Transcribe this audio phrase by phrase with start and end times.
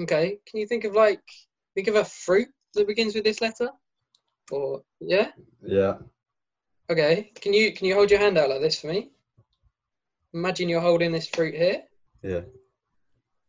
[0.00, 0.38] Okay.
[0.46, 1.22] Can you think of like
[1.74, 3.70] think of a fruit that begins with this letter?
[4.50, 5.30] Or yeah.
[5.62, 5.94] Yeah.
[6.90, 7.32] Okay.
[7.40, 9.10] Can you can you hold your hand out like this for me?
[10.32, 11.82] Imagine you're holding this fruit here.
[12.22, 12.40] Yeah.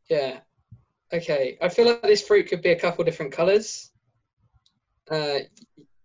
[0.10, 0.39] Yeah.
[1.12, 1.58] Okay.
[1.62, 3.91] I feel like this fruit could be a couple different colours.
[5.09, 5.39] Uh,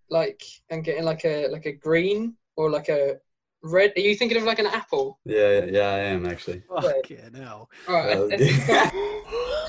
[0.08, 3.18] like I'm getting like a like a green or like a
[3.62, 3.92] red.
[3.96, 5.18] Are you thinking of like an apple?
[5.24, 6.62] Yeah, yeah, I am actually.
[6.68, 7.70] Fucking hell.
[7.88, 9.56] All right.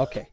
[0.00, 0.28] okay.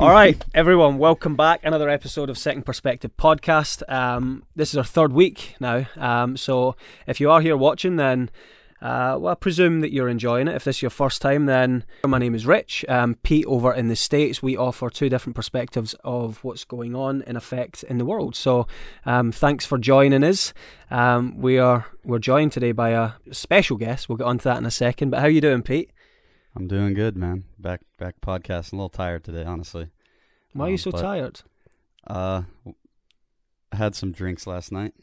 [0.00, 1.60] All right, everyone, welcome back.
[1.62, 3.82] Another episode of Second Perspective podcast.
[3.92, 5.86] Um, this is our third week now.
[5.96, 6.74] Um, so
[7.06, 8.30] if you are here watching, then
[8.80, 10.54] uh, well, I presume that you're enjoying it.
[10.54, 12.84] If this is your first time, then my name is Rich.
[12.88, 17.22] Um, Pete over in the States, we offer two different perspectives of what's going on
[17.22, 18.36] in effect in the world.
[18.36, 18.66] So
[19.04, 20.54] um, thanks for joining us.
[20.90, 24.08] Um, we are we're joined today by a special guest.
[24.08, 25.10] We'll get onto that in a second.
[25.10, 25.90] But how you doing, Pete?
[26.56, 27.44] I'm doing good, man.
[27.58, 28.72] Back back podcast.
[28.72, 29.90] A little tired today, honestly.
[30.52, 31.40] Why are you Um, so but- tired?
[32.06, 32.42] Uh,
[33.70, 34.94] I had some drinks last night.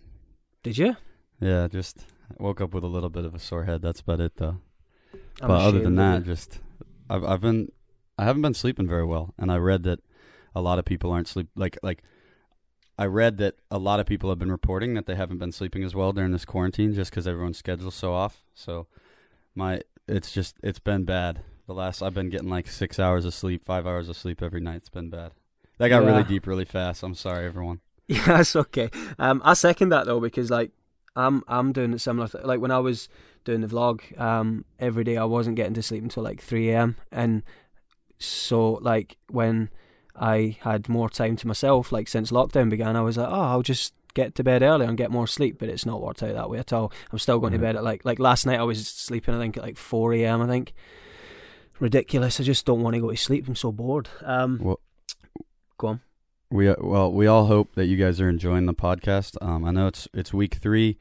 [0.63, 0.95] Did you?
[1.39, 2.05] Yeah, just
[2.39, 3.81] woke up with a little bit of a sore head.
[3.81, 4.57] That's about it, though.
[5.41, 6.59] I'm but other than that, just
[7.09, 7.71] I've I've been
[8.17, 9.99] I haven't been sleeping very well, and I read that
[10.55, 12.03] a lot of people aren't sleep like like.
[12.97, 15.83] I read that a lot of people have been reporting that they haven't been sleeping
[15.83, 18.41] as well during this quarantine, just because everyone's schedule's so off.
[18.53, 18.87] So,
[19.53, 21.41] my it's just it's been bad.
[21.67, 24.61] The last I've been getting like six hours of sleep, five hours of sleep every
[24.61, 24.77] night.
[24.77, 25.31] It's been bad.
[25.79, 26.09] That got Yeah.
[26.09, 27.03] really deep really fast.
[27.03, 27.79] I'm sorry, everyone.
[28.07, 28.91] Yeah, that's okay.
[29.17, 30.69] Um, I second that though because like
[31.15, 33.09] I'm I'm doing a similar th- like when I was
[33.45, 36.97] doing the vlog um every day I wasn't getting to sleep until like three a.m.
[37.11, 37.41] and
[38.19, 39.69] so like when
[40.15, 43.61] I had more time to myself like since lockdown began I was like oh I'll
[43.63, 46.49] just get to bed earlier and get more sleep but it's not worked out that
[46.49, 46.91] way at all.
[47.11, 49.57] I'm still going to bed at like like last night I was sleeping I think
[49.57, 50.41] at like four a.m.
[50.41, 50.73] I think
[51.79, 52.39] ridiculous.
[52.39, 53.47] I just don't want to go to sleep.
[53.47, 54.09] I'm so bored.
[54.23, 54.79] Um, Well-
[55.77, 56.01] go on.
[56.51, 59.35] We uh, well, we all hope that you guys are enjoying the podcast.
[59.41, 60.97] Um, I know it's it's week three.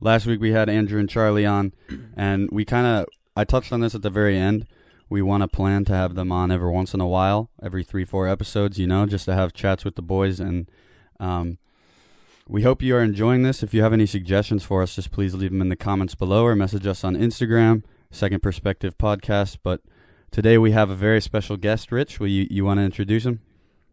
[0.00, 1.72] Last week we had Andrew and Charlie on,
[2.16, 3.06] and we kind of
[3.36, 4.66] I touched on this at the very end.
[5.10, 8.04] We want to plan to have them on every once in a while, every three
[8.04, 8.78] four episodes.
[8.78, 10.70] You know, just to have chats with the boys, and
[11.18, 11.58] um,
[12.48, 13.62] we hope you are enjoying this.
[13.62, 16.44] If you have any suggestions for us, just please leave them in the comments below
[16.44, 19.58] or message us on Instagram, Second Perspective Podcast.
[19.62, 19.80] But
[20.30, 21.90] today we have a very special guest.
[21.90, 23.40] Rich, will you you want to introduce him?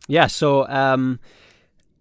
[0.08, 1.20] Yeah, so um,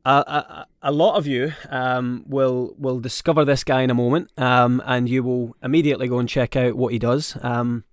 [0.04, 4.30] a, a, a lot of you um, will will discover this guy in a moment,
[4.36, 7.36] um, and you will immediately go and check out what he does.
[7.42, 7.84] Um,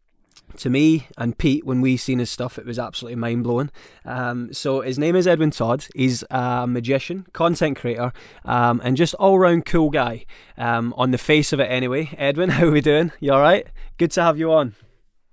[0.59, 3.71] to me and Pete, when we seen his stuff, it was absolutely mind blowing.
[4.05, 5.87] Um, so his name is Edwin Todd.
[5.95, 8.11] He's a magician, content creator,
[8.45, 10.25] um, and just all round cool guy.
[10.57, 12.09] Um, on the face of it, anyway.
[12.17, 13.11] Edwin, how are we doing?
[13.19, 13.67] You all right?
[13.97, 14.75] Good to have you on.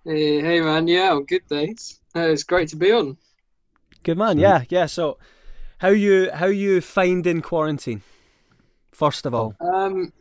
[0.05, 2.01] Hey, hey man, yeah, I'm good, thanks.
[2.15, 3.17] Uh, it's great to be on.
[4.05, 4.37] Good man.
[4.37, 4.43] Sweet.
[4.43, 4.87] Yeah, yeah.
[4.87, 5.19] So,
[5.79, 8.03] how you how you finding quarantine?
[8.93, 10.13] First of all, Um,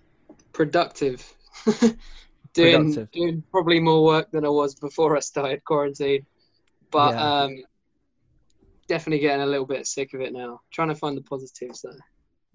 [0.53, 1.33] productive.
[2.55, 3.11] doing Productive.
[3.11, 6.25] doing probably more work than I was before I started quarantine,
[6.91, 7.41] but Yeah.
[7.43, 7.63] um,
[8.87, 10.61] definitely getting a little bit sick of it now.
[10.71, 11.97] Trying to find the positives though.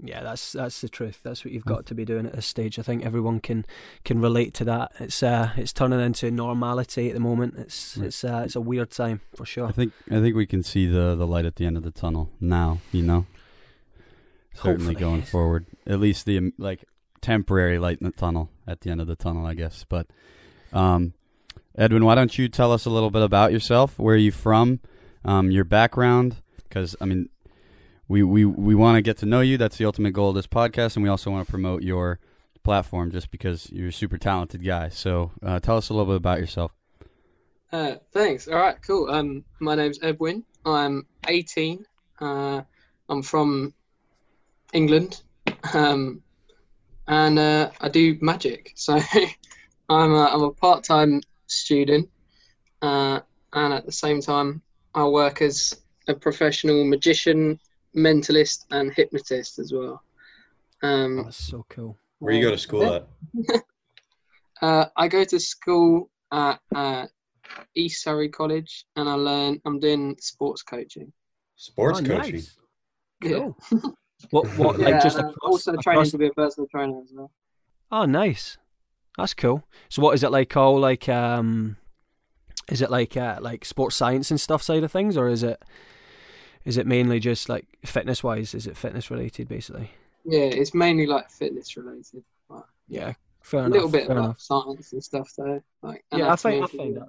[0.03, 1.21] yeah, that's that's the truth.
[1.23, 2.79] That's what you've got to be doing at this stage.
[2.79, 3.67] I think everyone can
[4.05, 4.93] can relate to that.
[4.99, 7.55] It's uh it's turning into normality at the moment.
[7.59, 8.07] It's Right.
[8.07, 9.65] it's uh, it's a weird time for sure.
[9.65, 9.75] I sure.
[9.75, 12.31] think I think we can see the the light at the end of the tunnel
[12.41, 12.79] now.
[12.93, 13.27] You know,
[14.55, 14.95] certainly Hopefully.
[14.95, 15.67] going forward.
[15.87, 16.85] At least the like
[17.21, 19.85] temporary light in the tunnel at the end of the tunnel, I guess.
[19.89, 20.07] But
[20.73, 21.15] um,
[21.77, 23.99] Edwin, why don't you tell us a little bit about yourself?
[23.99, 24.81] Where are you from?
[25.25, 26.37] Um, your background?
[26.57, 27.29] Because I mean,
[28.09, 29.57] we we we want to get to know you.
[29.57, 32.19] That's the ultimate goal of this podcast, and we also want to promote your
[32.63, 34.89] platform just because you're a super talented guy.
[34.89, 36.73] So uh, tell us a little bit about yourself.
[37.73, 38.49] Uh, thanks.
[38.49, 39.11] All right, cool.
[39.11, 40.45] Um, my name's Edwin.
[40.65, 41.87] I'm 18.
[42.21, 42.63] Uh,
[43.09, 43.75] I'm from
[44.73, 45.23] England,
[45.73, 46.23] um,
[47.11, 48.73] and uh, I do magic.
[48.77, 48.99] So
[49.91, 52.09] I'm a, I'm a part-time student,
[52.81, 53.19] uh,
[53.53, 54.63] and at the same time,
[54.95, 57.59] I work as a professional magician,
[57.97, 60.01] mentalist, and hypnotist as well.
[60.85, 61.99] Um, That's so cool.
[62.21, 62.97] Where you go to school Yeah.
[62.97, 63.63] at?
[64.63, 67.07] Uh, I go to school at uh,
[67.75, 69.59] East Surrey College, and I learn.
[69.65, 71.11] I'm doing sports coaching.
[71.57, 72.35] Sports Oh, coaching.
[72.35, 72.57] nice.
[73.23, 73.49] Yeah.
[74.31, 74.43] Cool.
[74.43, 76.69] what what Yeah, like just and I'm across, also training across- to be a personal
[76.69, 77.31] trainer as well.
[77.93, 78.57] Oh, nice.
[79.19, 79.65] That's cool.
[79.89, 80.57] So, what is it like?
[80.57, 81.77] All like, um,
[82.69, 85.61] is it like uh, like sports science and stuff side of things, or is it
[86.65, 88.55] is it mainly just like fitness wise?
[88.55, 89.91] Is it fitness related basically?
[90.25, 92.23] yeah, it's mainly like fitness related.
[92.49, 93.73] Like, Yeah, fair a enough.
[93.75, 94.41] little bit fair about enough.
[94.41, 95.63] science and stuff though.
[95.83, 97.09] Like Yeah, I find- I find that-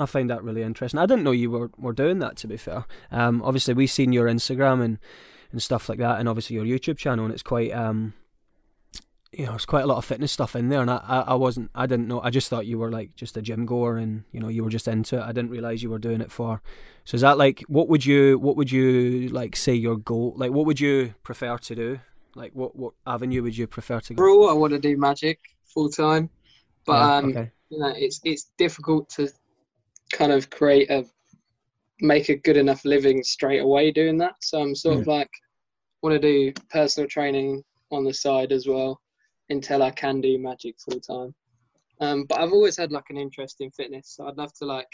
[0.00, 0.98] I find that really interesting.
[0.98, 2.36] I didn't know you were, were doing that.
[2.38, 4.98] To be fair, um, obviously we've seen your Instagram and,
[5.50, 8.14] and stuff like that, and obviously your YouTube channel, and it's quite um,
[9.32, 10.80] you know, it's quite a lot of fitness stuff in there.
[10.80, 12.20] And I, I, wasn't, I didn't know.
[12.22, 14.70] I just thought you were like just a gym goer, and you know, you were
[14.70, 15.22] just into it.
[15.22, 16.62] I didn't realize you were doing it for.
[17.04, 20.34] So is that like, what would you, what would you like say your goal?
[20.36, 22.00] Like, what would you prefer to do?
[22.34, 24.22] Like, what what avenue would you prefer to go?
[24.22, 26.30] Overall, I want to do magic full time,
[26.86, 27.50] but Yeah, um, okay.
[27.68, 29.28] you know, it's it's difficult to
[30.10, 31.04] kind of create a
[32.00, 34.34] make a good enough living straight away doing that.
[34.40, 35.30] So I'm sort of like
[36.02, 39.00] want to do personal training on the side as well
[39.50, 41.34] until I can do magic full time.
[42.00, 44.88] Um, but I've always had like an interest in fitness, so I'd love to like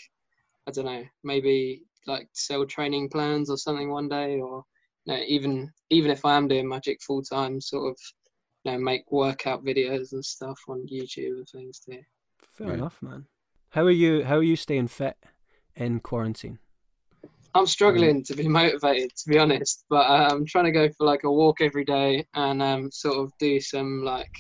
[0.67, 4.65] I don't know maybe like sell training plans or something one day, or
[5.05, 7.99] you know, even even if I am doing magic full time, sort of
[8.65, 12.01] you know make workout videos and stuff on YouTube and things too.
[12.53, 12.79] Fair Right.
[12.79, 13.27] enough, man.
[13.71, 14.25] How are you?
[14.25, 15.19] How are you staying fit
[15.77, 16.59] in quarantine?
[17.55, 21.07] I'm struggling to be motivated, to be honest, but uh, I'm trying to go for
[21.07, 24.33] like a walk every day and um, sort of do some like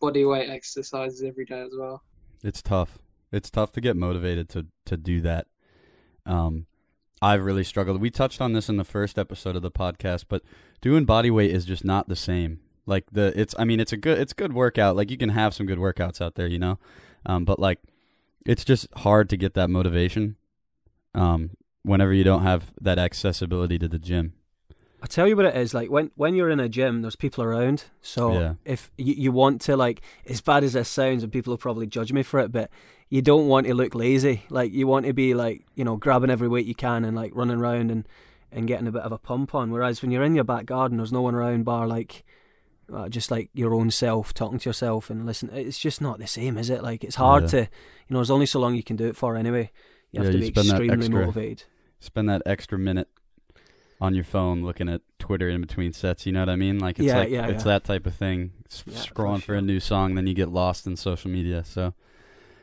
[0.00, 2.02] body weight exercises every day as well.
[2.42, 2.98] It's tough.
[3.32, 5.46] It's tough to get motivated to to do that.
[6.26, 6.66] Um,
[7.20, 8.00] I've really struggled.
[8.00, 10.42] We touched on this in the first episode of the podcast, but
[10.80, 12.60] doing body weight is just not the same.
[12.86, 14.94] Like the it's I mean it's a good it's good workout.
[14.94, 16.78] Like you can have some good workouts out there, you know.
[17.26, 17.80] Um, but like
[18.44, 20.36] it's just hard to get that motivation.
[21.14, 21.50] Um,
[21.84, 24.32] whenever you don't have that accessibility to the gym.
[25.02, 27.44] I tell you what it is like when when you're in a gym, there's people
[27.44, 27.84] around.
[28.00, 28.54] So Yeah.
[28.64, 31.86] if you, you want to like, as bad as this sounds, and people will probably
[31.86, 32.70] judge me for it, but
[33.10, 34.44] you don't want to look lazy.
[34.48, 37.32] Like you want to be like you know grabbing every weight you can and like
[37.34, 38.08] running around and
[38.50, 39.70] and getting a bit of a pump on.
[39.70, 42.24] Whereas when you're in your back garden, there's no one around bar like.
[42.92, 45.48] Uh, just like your own self, talking to yourself and listen.
[45.54, 46.82] It's just not the same, is it?
[46.82, 47.48] Like it's hard Yeah.
[47.48, 47.66] to, you
[48.10, 49.70] know, there's only so long you can do it for anyway.
[50.12, 51.64] You have Yeah, to be extremely extra- motivated.
[52.04, 53.08] Spend that extra minute
[54.00, 56.26] on your phone looking at Twitter in between sets.
[56.26, 56.78] You know what I mean?
[56.78, 57.72] Like it's Yeah, like yeah, it's yeah.
[57.72, 58.52] that type of thing.
[58.70, 59.54] S- Yeah, for scrolling for, sure.
[59.56, 61.64] a new song, then you get lost in social media.
[61.64, 61.94] So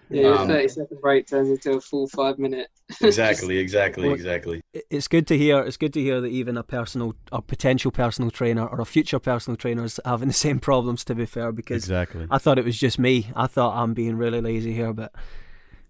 [0.09, 2.67] Yeah, your Um, 30 second break turns into a full five minute.
[3.01, 4.61] Exactly, exactly, exactly.
[4.89, 5.59] it's good to hear.
[5.59, 9.19] It's good to hear that even a personal, a potential personal trainer or a future
[9.19, 11.03] personal trainer is having the same problems.
[11.05, 12.27] To be fair, because exactly.
[12.29, 13.31] I thought it was just me.
[13.35, 15.13] I thought I'm being really lazy here, but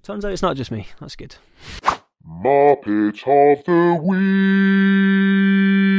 [0.04, 0.88] turns out it's not just me.
[1.00, 1.36] That's good.
[2.28, 3.96] Muppet of the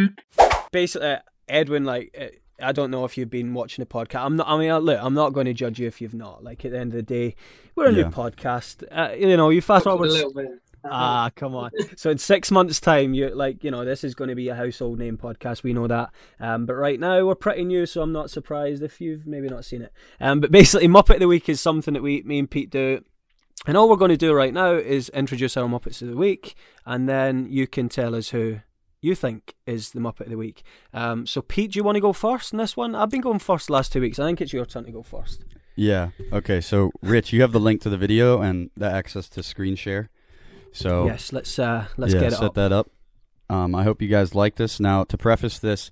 [0.06, 0.70] Week.
[0.72, 2.16] Basically, uh, Edwin, like.
[2.18, 2.26] Uh,
[2.60, 4.24] I don't know if you've been watching the podcast.
[4.24, 4.46] I'm not.
[4.46, 6.44] I mean, uh, look, I'm not going to judge you if you've not.
[6.44, 7.34] Like at the end of the day,
[7.74, 8.04] we're a Yeah.
[8.04, 8.84] new podcast.
[8.88, 10.10] Uh, you know, you fast forward.
[10.10, 10.48] a little bit.
[10.84, 11.70] Ah, come on.
[11.96, 14.54] So in six months' time, you're like you know this is going to be a
[14.54, 15.64] household name podcast.
[15.64, 16.10] We know that.
[16.38, 19.64] Um, but right now we're pretty new, so I'm not surprised if you've maybe not
[19.64, 19.92] seen it.
[20.20, 23.02] Um, but basically, Muppet of the Week is something that we, me and Pete do.
[23.66, 26.54] And all we're going to do right now is introduce our Muppets of the Week,
[26.84, 28.60] and then you can tell us who
[29.00, 30.62] you think is the Muppet of the Week.
[30.92, 32.94] Um, so Pete, do you want to go first in this one?
[32.94, 34.18] I've been going first the last two weeks.
[34.18, 35.44] I think it's your turn to go first.
[35.76, 36.10] Yeah.
[36.32, 36.60] Okay.
[36.60, 40.10] So Rich, you have the link to the video and the access to screen share.
[40.72, 42.54] So Yes, let's uh, let's yeah, get it set up.
[42.54, 42.90] that up.
[43.48, 44.80] Um, I hope you guys like this.
[44.80, 45.90] Now, to preface this,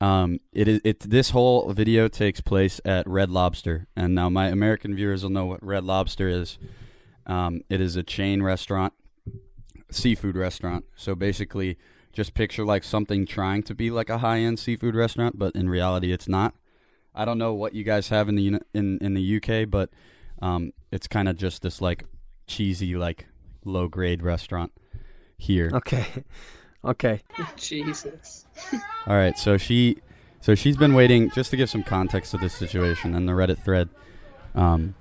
[0.00, 4.48] um, it is it this whole video takes place at Red Lobster, and now my
[4.48, 6.58] American viewers will know what Red Lobster is.
[7.26, 8.92] Um, it is a chain restaurant,
[9.90, 10.84] seafood restaurant.
[10.96, 11.76] So basically,
[12.12, 15.68] just picture like something trying to be like a high end seafood restaurant, but in
[15.68, 16.54] reality, it's not.
[17.14, 19.90] I don't know what you guys have in the in in the UK, but
[20.40, 22.04] um, it's kind of just this like
[22.46, 23.26] cheesy like
[23.64, 24.72] low grade restaurant
[25.36, 25.70] here.
[25.72, 26.06] Okay,
[26.84, 27.22] okay.
[27.56, 28.46] Jesus.
[29.06, 29.98] All right, so she,
[30.40, 31.30] so she's been waiting.
[31.30, 33.88] Just to give some context to this situation, and the Reddit thread
[34.54, 34.94] um,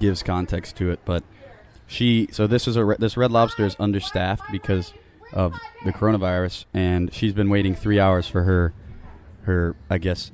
[0.00, 1.00] gives context to it.
[1.04, 1.22] But
[1.92, 4.94] she, so this is a re- this Red Lobster is understaffed because
[5.32, 8.72] of the coronavirus, and she's been waiting three hours for her,
[9.42, 10.32] her I guess,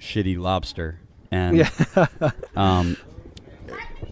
[0.00, 1.00] shitty lobster.
[1.30, 2.30] And Yeah.
[2.56, 2.96] um,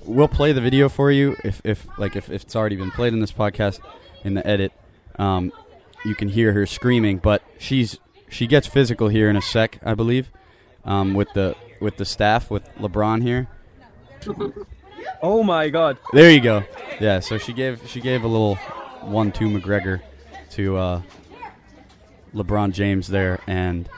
[0.05, 3.13] we'll play the video for you if, if like if, if it's already been played
[3.13, 3.81] in this podcast
[4.23, 4.73] in the edit.
[5.19, 5.53] Um,
[6.05, 9.95] you can hear her screaming, but she's she gets physical here in a sec, I
[9.95, 10.31] believe,
[10.85, 13.49] um, with the with the staff with LeBron here.
[15.23, 15.99] oh my God.
[16.13, 16.65] There you go.
[17.01, 18.57] Yeah, so she gave she gave a little
[19.03, 20.01] one-two McGregor
[20.51, 21.03] to uh,
[22.35, 23.89] LeBron James there, and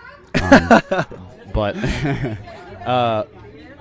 [0.43, 0.69] um,
[1.53, 1.77] but
[2.87, 3.25] uh,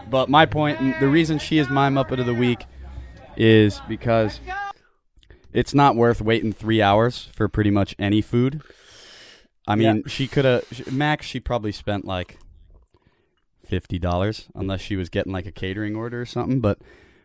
[0.10, 2.66] but my point, the reason she is my Muppet of the week
[3.36, 4.40] is because
[5.54, 8.62] it's not worth waiting three hours for pretty much any food.
[9.68, 10.02] I mean, Yeah.
[10.08, 11.26] she could have Max.
[11.26, 12.38] She probably spent like
[13.66, 16.62] fifty dollars unless she was getting like a catering order or something.
[16.62, 16.80] But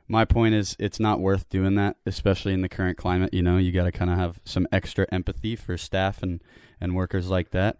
[0.09, 3.33] my point is, it's not worth doing that, especially in the current climate.
[3.33, 6.43] You know, you got to kind of have some extra empathy for staff and
[6.81, 7.79] and workers like that.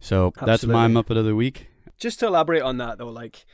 [0.00, 1.68] So that's my Muppet of the week.
[1.98, 3.46] Just to elaborate on that though, like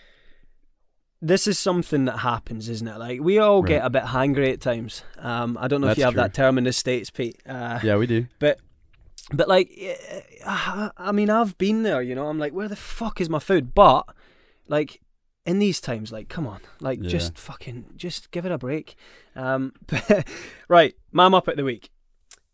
[1.23, 2.99] this is something that happens, isn't it?
[2.99, 5.03] Like we all get a bit hangry at times.
[5.19, 6.23] Um, I don't know if you have true.
[6.23, 7.41] that term in the states, Pete.
[7.47, 8.27] Uh, Yeah, we do.
[8.39, 8.59] But
[9.33, 12.29] but like eh, I mean I've been there, you know.
[12.29, 13.75] I'm like, where the fuck is my food?
[13.75, 14.05] But
[14.67, 15.01] like
[15.47, 17.09] in these times, like, come on, like Yeah.
[17.11, 18.95] just fucking just give it a break.
[19.35, 19.73] Um,
[20.69, 21.91] right, my up at the week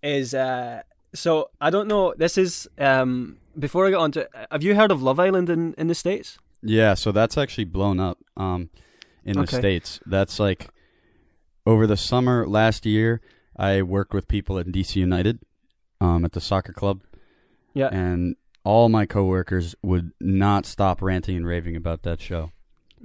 [0.03, 0.83] is uh
[1.15, 2.15] so I don't know.
[2.17, 5.75] This is um before I get on to have you heard of Love Island in
[5.79, 6.39] in the states?
[6.63, 8.71] Yeah, so that's actually blown up um,
[9.25, 9.59] in the Okay.
[9.59, 10.01] states.
[10.07, 10.69] That's like
[11.65, 13.21] over the summer last year,
[13.57, 15.39] I worked with people at DC United
[16.01, 17.03] um, at the soccer club,
[17.75, 17.89] Yeah.
[17.89, 22.51] and all my coworkers would not stop ranting and raving about that show.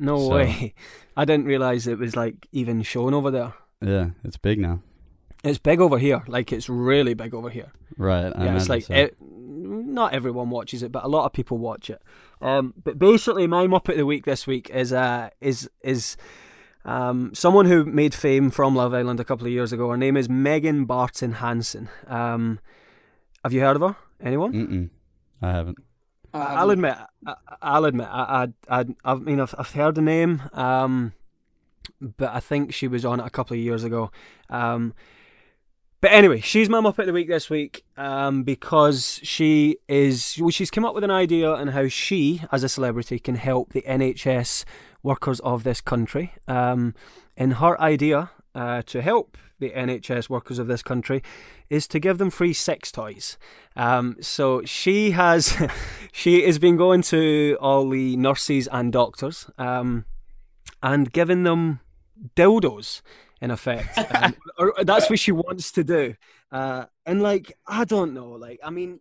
[0.02, 0.74] No So- way.
[1.18, 3.54] I didn't realize it was like even shown over there.
[3.82, 4.82] Yeah, it's big now.
[5.44, 6.24] It's big over here.
[6.28, 7.72] Like it's really big over here.
[7.98, 8.32] Right.
[8.36, 8.94] I yeah, it's like so.
[8.94, 12.02] it, not everyone watches it, but a lot of people watch it.
[12.42, 16.16] Um, but basically, my Muppet of the week this week is uh, is is
[16.86, 19.90] um, someone who made fame from Love Island a couple of years ago.
[19.90, 21.90] Her name is Megan Barton Hanson.
[22.08, 22.60] Um,
[23.44, 23.96] have you heard of her?
[24.22, 24.54] Anyone?
[24.54, 24.90] Mm-mm.
[25.42, 25.78] I haven't.
[26.34, 26.96] I I'll admit,
[27.62, 31.14] I'll admit, I, I, I, I mean, I've, I've heard the name, um,
[32.00, 34.12] but I think she was on it a couple of years ago.
[34.50, 34.94] Um,
[36.02, 40.50] but anyway, she's my Muppet of the Week this week um, because she is, well,
[40.50, 43.84] she's come up with an idea on how she, as a celebrity, can help the
[43.84, 44.66] NHS
[45.04, 46.34] workers of this country.
[46.48, 46.96] Um,
[47.38, 51.24] her idea uh, to help the NHS workers of this country
[51.70, 53.38] is to give them free sex toys.
[53.78, 55.56] Um, so she has,
[56.12, 60.04] she has been going to all the nurses and doctors um,
[60.84, 61.80] and giving them
[62.36, 63.02] dildos
[63.40, 63.98] in effect.
[64.14, 66.16] Um, or, or that's what she wants to do.
[66.52, 68.32] Uh, and like, I don't know.
[68.32, 69.00] Like, I mean,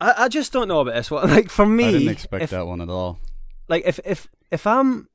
[0.00, 1.30] I, I just don't know about this one.
[1.30, 3.20] Like for me, I didn't expect if, that one at all.
[3.68, 5.08] like if if if I'm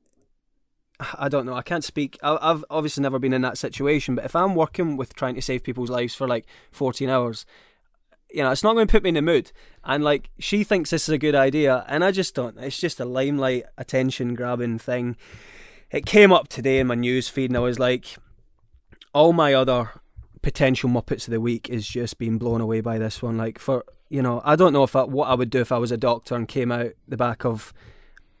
[1.00, 1.54] I don't know.
[1.54, 2.18] I can't speak.
[2.22, 5.64] I've obviously never been in that situation, but if I'm working with trying to save
[5.64, 7.44] people's lives for like 14 hours,
[8.30, 9.52] you know, it's not going to put me in the mood.
[9.84, 12.58] And like, she thinks this is a good idea, and I just don't.
[12.58, 15.16] It's just a limelight, attention grabbing thing.
[15.90, 18.16] It came up today in my news feed, and I was like,
[19.12, 19.90] all my other
[20.42, 23.36] potential Muppets of the week is just being blown away by this one.
[23.36, 25.78] Like, for you know, I don't know if I, what I would do if I
[25.78, 27.72] was a doctor and came out the back of,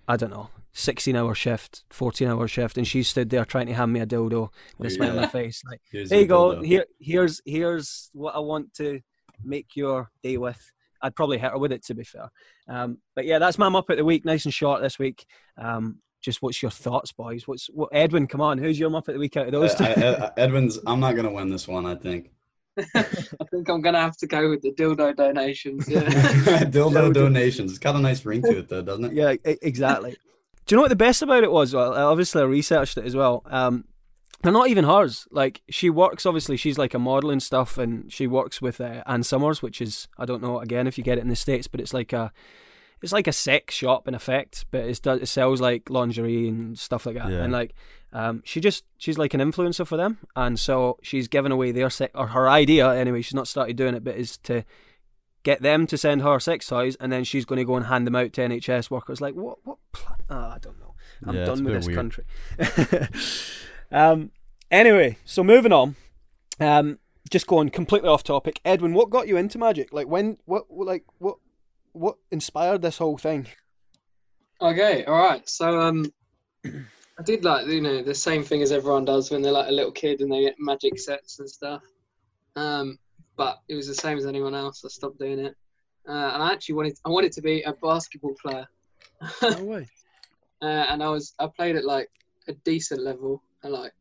[0.06, 3.74] I don't know, 16 hour shift, 14 hour shift, and she stood there trying to
[3.74, 5.62] hand me a dildo with a smile on her face.
[5.68, 6.56] Like, Here's there you go.
[6.56, 6.66] dildo.
[6.66, 9.00] Here, here's here's what I want to
[9.42, 10.72] make your day with.
[11.00, 12.30] I'd probably hit her with it, to be fair.
[12.68, 14.24] Um, but yeah, that's my Muppet of the week.
[14.24, 15.26] Nice and short this week.
[15.56, 17.46] Um, just what's your thoughts, boys?
[17.46, 17.90] What's what?
[17.92, 18.58] Edwin, come on.
[18.58, 19.84] Who's your Muppet of the week out of those two?
[19.84, 20.78] Uh, uh, Edwin's.
[20.86, 21.86] I'm not gonna win this one.
[21.86, 22.30] I think.
[22.96, 23.02] I
[23.50, 25.88] think I'm gonna have to go with the dildo donations.
[25.88, 26.00] Yeah.
[26.64, 27.70] Dildo donations.
[27.70, 29.12] It's got a nice ring to it, though, doesn't it?
[29.12, 30.16] yeah, e- exactly.
[30.66, 31.74] Do you know what the best about it was?
[31.74, 33.42] Well, obviously I researched it as well.
[33.46, 33.84] Um,
[34.42, 35.26] they're not even hers.
[35.30, 36.26] Like she works.
[36.26, 39.80] Obviously, she's like a model and stuff, and she works with uh, Ann Summers, which
[39.80, 42.12] is I don't know again if you get it in the states, but it's like
[42.12, 42.30] a
[43.02, 46.78] it's like a sex shop in effect, but it's does it sells like lingerie and
[46.78, 47.30] stuff like that.
[47.30, 47.42] Yeah.
[47.42, 47.74] And like
[48.12, 51.90] um, she just she's like an influencer for them, and so she's given away their
[51.90, 53.22] sex or her idea anyway.
[53.22, 54.64] She's not started doing it, but is to
[55.44, 58.06] get them to send her sex toys, and then she's going to go and hand
[58.06, 59.20] them out to NHS workers.
[59.20, 59.58] Like what?
[59.64, 59.78] What?
[59.92, 60.94] Pl- oh, I don't know.
[61.26, 61.96] I'm Yeah, done with this weird.
[61.96, 62.24] country.
[63.92, 64.30] um.
[64.70, 65.94] Anyway, so moving on.
[66.58, 66.98] Um.
[67.30, 68.60] Just going completely off topic.
[68.66, 69.92] Edwin, what got you into magic?
[69.92, 70.36] Like when?
[70.44, 70.64] What?
[70.70, 71.36] Like what?
[71.92, 73.46] What inspired this whole thing?
[74.60, 75.48] Okay, all right.
[75.48, 76.12] So um,
[76.66, 79.72] I did like you know the same thing as everyone does when they're like a
[79.72, 81.82] little kid and they get magic sets and stuff.
[82.56, 82.98] Um,
[83.36, 84.82] but it was the same as anyone else.
[84.84, 85.54] I stopped doing it,
[86.08, 88.66] uh, and I actually wanted I wanted to be a basketball player,
[89.42, 89.88] No way.
[90.62, 92.08] uh, and I was I played at like
[92.48, 93.92] a decent level, at like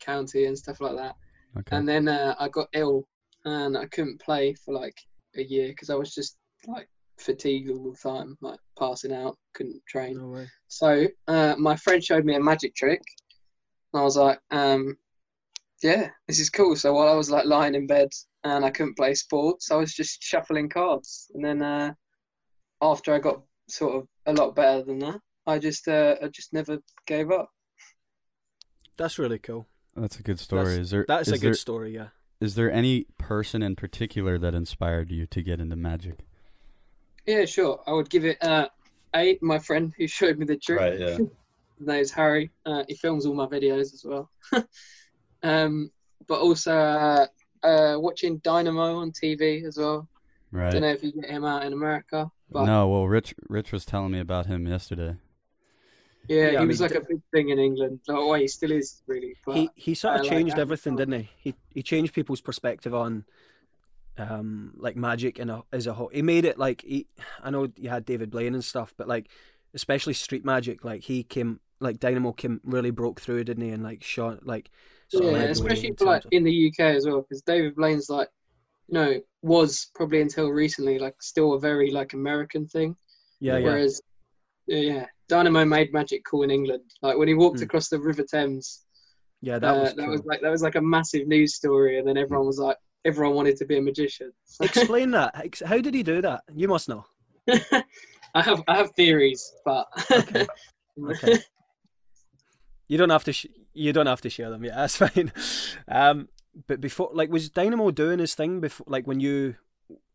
[0.00, 1.16] county and stuff like that.
[1.58, 1.76] Okay.
[1.76, 3.06] And then uh, I got ill
[3.44, 4.96] and I couldn't play for like
[5.36, 9.82] a year because I was just like fatigued all the time, like passing out, couldn't
[9.88, 10.18] train.
[10.18, 10.46] No way.
[10.68, 13.02] So uh, my friend showed me a magic trick.
[13.92, 14.96] And I was like, um,
[15.82, 16.76] yeah, this is cool.
[16.76, 18.08] So while I was like lying in bed
[18.44, 21.30] and I couldn't play sports, I was just shuffling cards.
[21.34, 21.92] And then uh,
[22.82, 26.52] after I got sort of a lot better than that, I just uh, I just
[26.52, 27.50] never gave up.
[28.96, 29.66] That's really cool.
[29.96, 30.64] That's a good story.
[30.64, 31.04] That's- is there?
[31.06, 31.94] That's is a good there- story.
[31.94, 32.08] Yeah.
[32.40, 36.20] Is there any person in particular that inspired you to get into magic?
[37.26, 37.82] Yeah, sure.
[37.84, 38.68] I would give it uh,
[39.16, 40.78] eight, my friend who showed me the trick.
[40.78, 41.00] Right.
[41.00, 41.16] Yeah.
[41.16, 42.50] His name's Harry.
[42.64, 44.30] Uh, he films all my videos as well.
[45.42, 45.90] um,
[46.26, 47.26] but also uh,
[47.62, 50.08] uh, watching Dynamo on TV as well.
[50.50, 50.72] Right.
[50.72, 52.88] Don't know if you get him out in America, but No.
[52.88, 55.16] Well, Rich Rich was telling me about him yesterday.
[56.28, 58.00] yeah, Yeah, he I was mean, like a big thing in England.
[58.08, 59.36] Oh, well, he still is really.
[59.44, 60.60] But he he sort of like changed that.
[60.60, 61.30] everything, didn't he?
[61.38, 63.24] He he changed people's perspective on
[64.16, 66.08] um like magic and as a whole.
[66.08, 67.06] He made it like he,
[67.42, 69.28] I know you had David Blaine and stuff, but like
[69.74, 73.70] especially street magic, like he came like Dynamo came really broke through, didn't he?
[73.70, 74.70] And like shot like
[75.14, 77.74] of yeah, led the way especially for like in the UK as well, because David
[77.76, 78.28] Blaine's like,
[78.88, 82.96] you know, was probably until recently like still a very like American thing.
[83.40, 83.64] yeah, yeah.
[83.64, 84.00] Whereas,
[84.66, 86.82] yeah, yeah, Dynamo made magic cool in England.
[87.02, 87.64] Like when he walked Hmm.
[87.64, 88.84] across the River Thames,
[89.40, 90.10] Yeah, that uh, was that cool.
[90.12, 93.34] was like that was like a massive news story, and then everyone was like, everyone
[93.36, 94.32] wanted to be a magician.
[94.62, 95.34] Explain that.
[95.64, 96.42] How did he do that?
[96.54, 97.04] You must know.
[98.34, 100.46] I have I have theories, but Okay.
[101.10, 101.38] Okay.
[102.88, 103.32] You don't have to.
[103.32, 103.46] Sh-
[103.78, 104.64] you don't have to share them.
[104.64, 105.32] Yeah, that's fine.
[105.88, 106.28] Um,
[106.66, 109.56] but before, like, was Dynamo doing his thing before, like, when you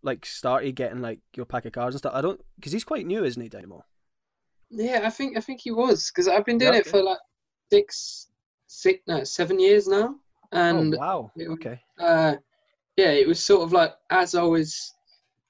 [0.03, 2.13] like started getting like your pack of cards and stuff?
[2.15, 3.86] I don't, because he's quite new, isn't he, Dynamo?
[4.70, 7.20] yeah, I think I think he was because I've been doing Yeah, it for like
[7.72, 8.27] six,
[8.67, 10.15] six, no, seven years now,
[10.51, 11.32] and oh wow.
[11.36, 11.82] it- Okay.
[12.00, 12.36] uh,
[12.98, 14.93] yeah, it was sort of like as I was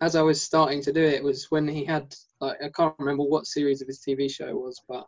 [0.01, 2.96] as I was starting to do it, it was when he had like I can't
[3.00, 5.08] remember what series of his TV show was, but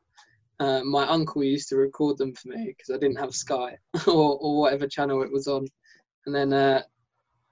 [0.60, 4.38] uh, my uncle used to record them for me because I didn't have Sky or
[4.40, 5.68] or whatever channel it was on,
[6.26, 6.82] and then uh,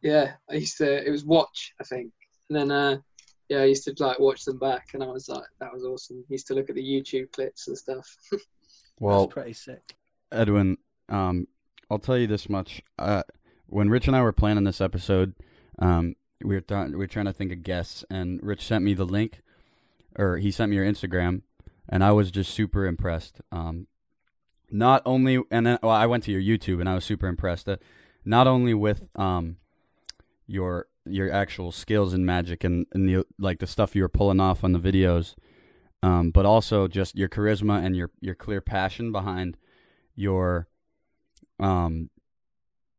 [0.01, 2.11] yeah, I used to it was Watch I think,
[2.49, 2.97] and then uh,
[3.49, 6.23] yeah, I used to like watch them back, and I was like that was awesome.
[6.29, 8.15] used to look at the YouTube clips and stuff.
[8.99, 9.95] Well, That's pretty sick.
[10.31, 10.77] Edwin,
[11.09, 11.47] um,
[11.89, 12.81] I'll tell you this much.
[12.97, 13.23] Uh,
[13.65, 15.33] when Rich and I were planning this episode,
[15.79, 18.93] um, we were th- we were trying to think of guests, and Rich sent me
[18.93, 19.41] the link,
[20.15, 21.41] or he sent me your Instagram,
[21.93, 23.39] and I was just super impressed.
[23.51, 23.85] Um,
[24.71, 27.69] not only, and then well, I went to your YouTube, and I was super impressed.
[27.69, 27.77] Uh,
[28.25, 29.57] not only with um,
[30.47, 34.39] your your actual skills in magic and, and the like the stuff you were pulling
[34.39, 35.35] off on the videos,
[36.01, 39.55] um, but also just your charisma and your your clear passion behind
[40.15, 40.67] your
[41.59, 42.09] um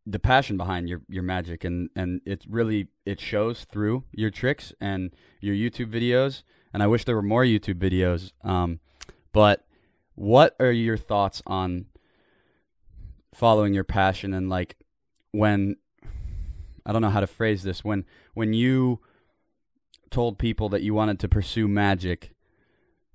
[0.06, 4.72] the passion behind your your magic and and it really it shows through your tricks
[4.80, 8.80] and your YouTube videos and I wish there were more YouTube videos um
[9.32, 9.64] but
[10.14, 11.86] what are your thoughts on
[13.34, 14.76] following your passion and like
[15.32, 15.76] when
[16.84, 19.00] I don't know how to phrase this when when you
[20.10, 22.34] told people that you wanted to pursue magic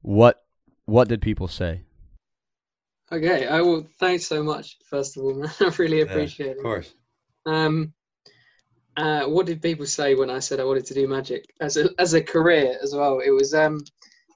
[0.01, 0.43] what
[0.85, 1.83] what did people say
[3.11, 3.87] okay, I will.
[3.99, 5.51] Thanks so much, first of all, man.
[5.59, 6.57] I really appreciate it.
[6.57, 6.93] Of course
[7.45, 7.93] Um,
[8.99, 11.89] uh, what did people say when I said I wanted to do magic as a
[11.99, 13.19] as a career as well?
[13.19, 13.79] It was um,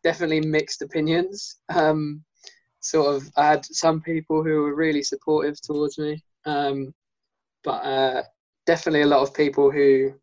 [0.05, 1.57] definitely mixed opinions.
[1.67, 2.23] Um,
[2.79, 6.93] sort of, I had some people who were really supportive towards me, um,
[7.65, 8.23] but uh,
[8.65, 10.13] definitely a lot of people who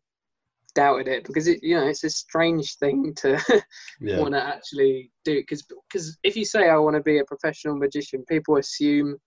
[0.73, 3.39] doubted it because it, you know, it's a strange thing to
[4.01, 7.25] yeah want to actually do because because if you say I want to be a
[7.25, 9.17] professional magician, people assume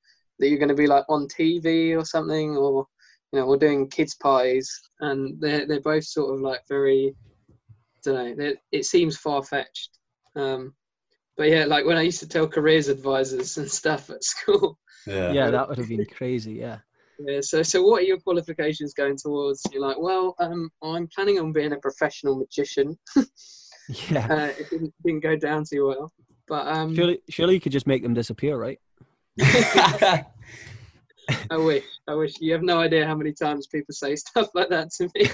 [0.40, 2.84] that you're going to be like on TV or something, or
[3.34, 4.70] you know, or doing kids parties,
[5.00, 7.16] and they're they're both sort of like very,
[7.58, 7.62] I
[8.04, 9.98] don't know, it seems far fetched.
[10.36, 10.72] Um,
[11.36, 15.32] but yeah, like when I used to tell careers advisors and stuff at school, yeah
[15.32, 16.52] Yeah, that would have been crazy.
[16.52, 16.78] Yeah.
[17.18, 19.62] yeah, so so what are your qualifications going towards?
[19.72, 22.96] You're like, well, um, I'm planning on being a professional magician.
[24.10, 24.26] Yeah.
[24.30, 26.12] Uh, it didn't, didn't go down too well,
[26.48, 28.80] but um, Surely, surely you could just make them disappear, right?
[31.50, 31.84] I wish.
[32.08, 32.34] I wish.
[32.40, 35.26] You have no idea how many times people say stuff like that to me.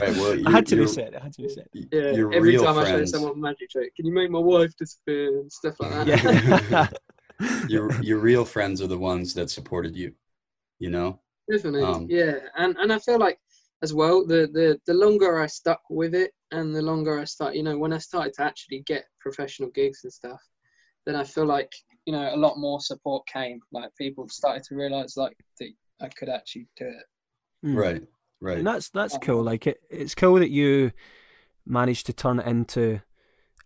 [0.00, 1.14] Right, well, it you- had to be said.
[1.14, 1.68] It had to be said.
[1.72, 2.10] Yeah.
[2.12, 4.38] your Every real time I show friends someone a magic trick, can you make my
[4.38, 6.98] wife disappear and stuff like that?
[7.40, 7.58] Yeah.
[7.68, 10.12] your your real friends are the ones that supported you
[10.78, 11.18] you know
[11.50, 11.82] Definitely.
[11.82, 12.36] Um, yeah.
[12.56, 13.38] And and I feel like
[13.82, 17.54] as well, the, the the longer I stuck with it and the longer I start,
[17.54, 20.40] you know, when I started to actually get professional gigs and stuff,
[21.04, 21.72] then I feel like
[22.06, 23.60] you know a lot more support came.
[23.72, 27.66] Like people started to realize like that I could actually do it.
[27.66, 27.76] Mm.
[27.76, 28.02] right
[28.40, 29.42] right And that's that's cool.
[29.42, 30.92] Like it, it's cool that you
[31.66, 33.00] managed to turn it into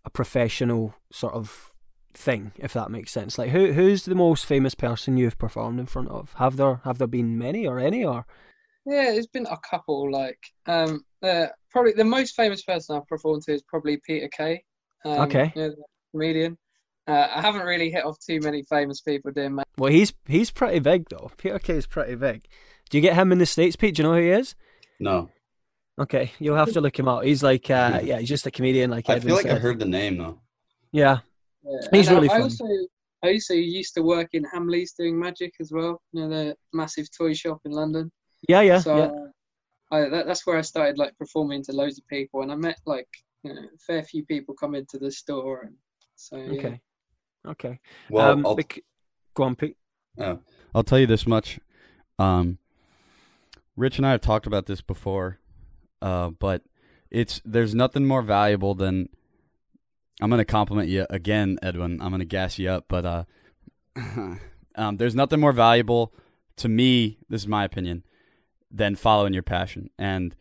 [0.05, 1.73] a professional sort of
[2.13, 3.37] thing, if that makes sense.
[3.37, 6.33] Like who who's the most famous person you've performed in front of?
[6.35, 8.25] Have there have there been many or any or
[8.85, 10.11] Yeah, there's been a couple.
[10.11, 14.63] Like, um, uh, probably the most famous person I've performed to is probably Peter Kay.
[15.03, 15.51] Um, Okay.
[15.55, 16.57] you know, the comedian.
[17.07, 20.51] Uh, I haven't really hit off too many famous people doing ma- well he's he's
[20.51, 21.31] pretty big though.
[21.37, 22.43] Peter Kay is pretty big.
[22.89, 23.95] Do you get him in the States, Pete?
[23.95, 24.55] Do you know who he is?
[24.99, 25.29] no
[25.99, 27.23] Okay, you'll have to look him up.
[27.23, 29.55] He's like uh yeah, he's just a comedian like i Edwin feel like said.
[29.55, 30.39] i've heard the name though
[30.91, 31.19] Yeah,
[31.63, 31.77] Yeah.
[31.91, 32.41] He's And I- really I fun.
[32.43, 32.65] also
[33.23, 35.99] I also used to work in Hamleys doing magic as well.
[36.13, 38.11] You know the massive toy shop in London.
[38.47, 39.03] yeah, yeah, so yeah.
[39.05, 39.27] uh,
[40.05, 42.77] I, that, that's where I started like performing to loads of people, and I met
[42.85, 43.07] like
[43.43, 45.75] you know a fair few people come into the store, and
[46.15, 46.75] so yeah.
[47.47, 47.79] Okay, okay.
[48.09, 48.83] Well, um, I'll, bec-
[49.33, 49.77] go on, Pete.
[50.19, 50.39] oh,
[50.73, 51.59] I'll tell you this much.
[52.19, 52.57] Um,
[53.75, 55.39] Rich and I have talked about this before,
[56.01, 56.63] uh, but
[57.11, 59.09] it's there's nothing more valuable than
[60.19, 62.01] I'm going to compliment you again, Edwin.
[62.01, 63.23] I'm going to gas you up, but uh,
[64.75, 66.13] um, there's nothing more valuable
[66.57, 67.19] to me.
[67.29, 68.03] This is my opinion
[68.71, 70.35] than following your passion, and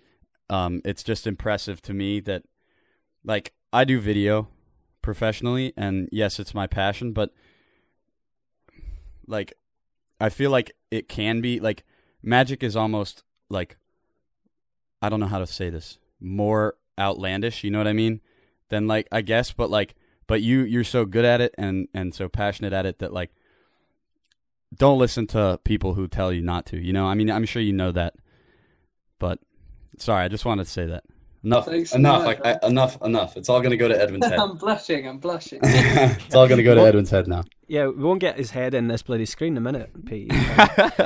[0.48, 2.44] um, it's just impressive to me that
[3.22, 4.48] like I do video
[5.06, 7.32] professionally, and yes, it's my passion, but
[9.28, 9.54] like
[10.20, 11.84] I feel like it can be like
[12.24, 13.76] magic is almost like
[15.00, 17.62] I don't know how to say this more outlandish.
[17.62, 18.20] You know what I mean?
[18.68, 19.94] Than like I guess, but like
[20.26, 23.30] but you you're so good at it and and so passionate at it that like
[24.74, 26.78] don't listen to people who tell you not to.
[26.78, 28.14] You know, I mean, I'm sure you know that,
[29.20, 29.38] but
[29.98, 31.04] sorry, I just wanted to say that.
[31.46, 33.36] Enough, Thanks enough, much, like I, enough, enough.
[33.36, 34.36] It's all gonna go to Edwin's head.
[34.36, 35.06] I'm blushing.
[35.06, 35.60] I'm blushing.
[35.62, 37.44] it's all gonna go to Edwin's head now.
[37.68, 40.32] Yeah, we won't get his head in this bloody screen in a minute, Pete.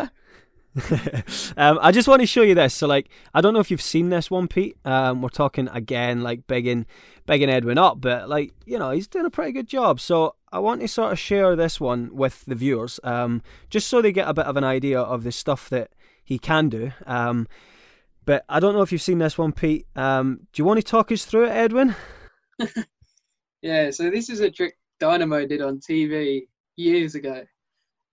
[1.58, 2.72] um, I just want to show you this.
[2.72, 4.78] So, like, I don't know if you've seen this one, Pete.
[4.82, 6.86] Um, we're talking again, like begging,
[7.26, 10.00] begging Edwin up, but like, you know, he's doing a pretty good job.
[10.00, 14.00] So, I want to sort of share this one with the viewers, um, just so
[14.00, 15.90] they get a bit of an idea of the stuff that
[16.24, 16.92] he can do.
[17.06, 17.46] Um,
[18.30, 19.88] but I don't know if you've seen this one, Pete.
[19.96, 21.96] Um, do you want to talk us through it, Edwin?
[23.60, 27.44] Yeah, so this is a trick Dynamo did on TV years ago,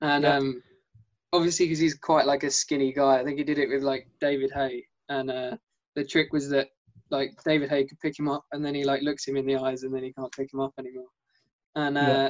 [0.01, 0.37] and Yeah.
[0.37, 0.63] um,
[1.31, 4.07] obviously because he's quite like a skinny guy, I think he did it with like
[4.19, 5.55] David Haye, and uh,
[5.95, 6.69] the trick was that
[7.11, 9.55] like David Haye could pick him up, and then he like looks him in the
[9.57, 11.07] eyes, and then he can't pick him up anymore.
[11.75, 12.29] And uh, Yeah.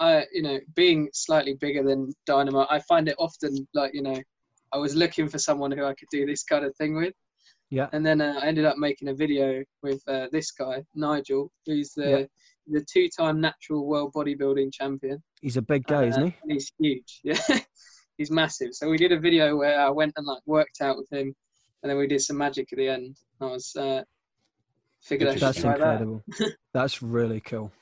[0.00, 4.20] I, you know, being slightly bigger than Dynamo, I find it often like you know,
[4.72, 7.14] I was looking for someone who I could do this kind of thing with.
[7.70, 7.88] Yeah.
[7.92, 11.92] And then uh, I ended up making a video with uh, this guy, Nigel, who's
[11.94, 12.26] the Yeah.
[12.68, 15.22] the two-time natural world bodybuilding champion.
[15.40, 16.34] He's a big guy, Uh, isn't he?
[16.54, 17.20] He's huge.
[17.24, 17.58] Yeah,
[18.18, 18.68] he's massive.
[18.72, 21.34] So we did a video where I went and like worked out with him,
[21.82, 23.16] and then we did some magic at the end.
[23.40, 24.02] I was uh,
[25.02, 26.22] figured I should That's try incredible.
[26.74, 27.72] That's really cool.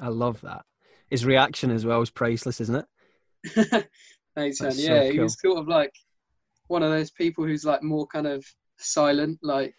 [0.00, 0.64] I love that.
[1.10, 2.86] His reaction as well is priceless, isn't it?
[4.36, 4.70] Thanks, man.
[4.70, 5.92] That's so Yeah, he was sort of like
[6.70, 8.44] one of those people who's like more kind of
[8.78, 9.74] silent, like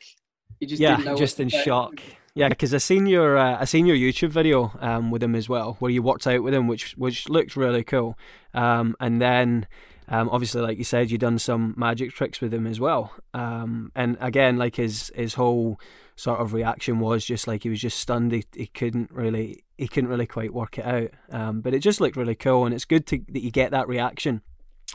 [0.59, 1.99] he just yeah, didn't know what just in shock.
[2.33, 5.49] Yeah, because I seen your uh, I seen your YouTube video um, with him as
[5.49, 8.17] well, where you worked out with him, which which looked really cool.
[8.53, 9.67] Um, and then
[10.07, 13.13] um, obviously, like you said, you done some magic tricks with him as well.
[13.33, 15.79] Um, and again, like his his whole
[16.15, 18.31] sort of reaction was just like he was just stunned.
[18.31, 21.11] He, he couldn't really he couldn't really quite work it out.
[21.31, 23.87] Um, but it just looked really cool, and it's good to that you get that
[23.87, 24.41] reaction.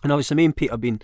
[0.02, 1.00] And obviously, me and Pete have been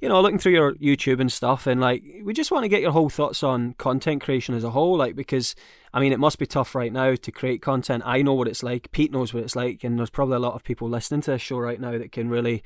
[0.00, 2.82] you know, looking through your YouTube and stuff, and like, we just want to get
[2.82, 5.54] your whole thoughts on content creation as a whole, like, because
[5.94, 8.02] I mean, it must be tough right now to create content.
[8.04, 8.90] I know what it's like.
[8.90, 11.42] Pete knows what it's like, and there's probably a lot of people listening to this
[11.42, 12.62] show right now that can really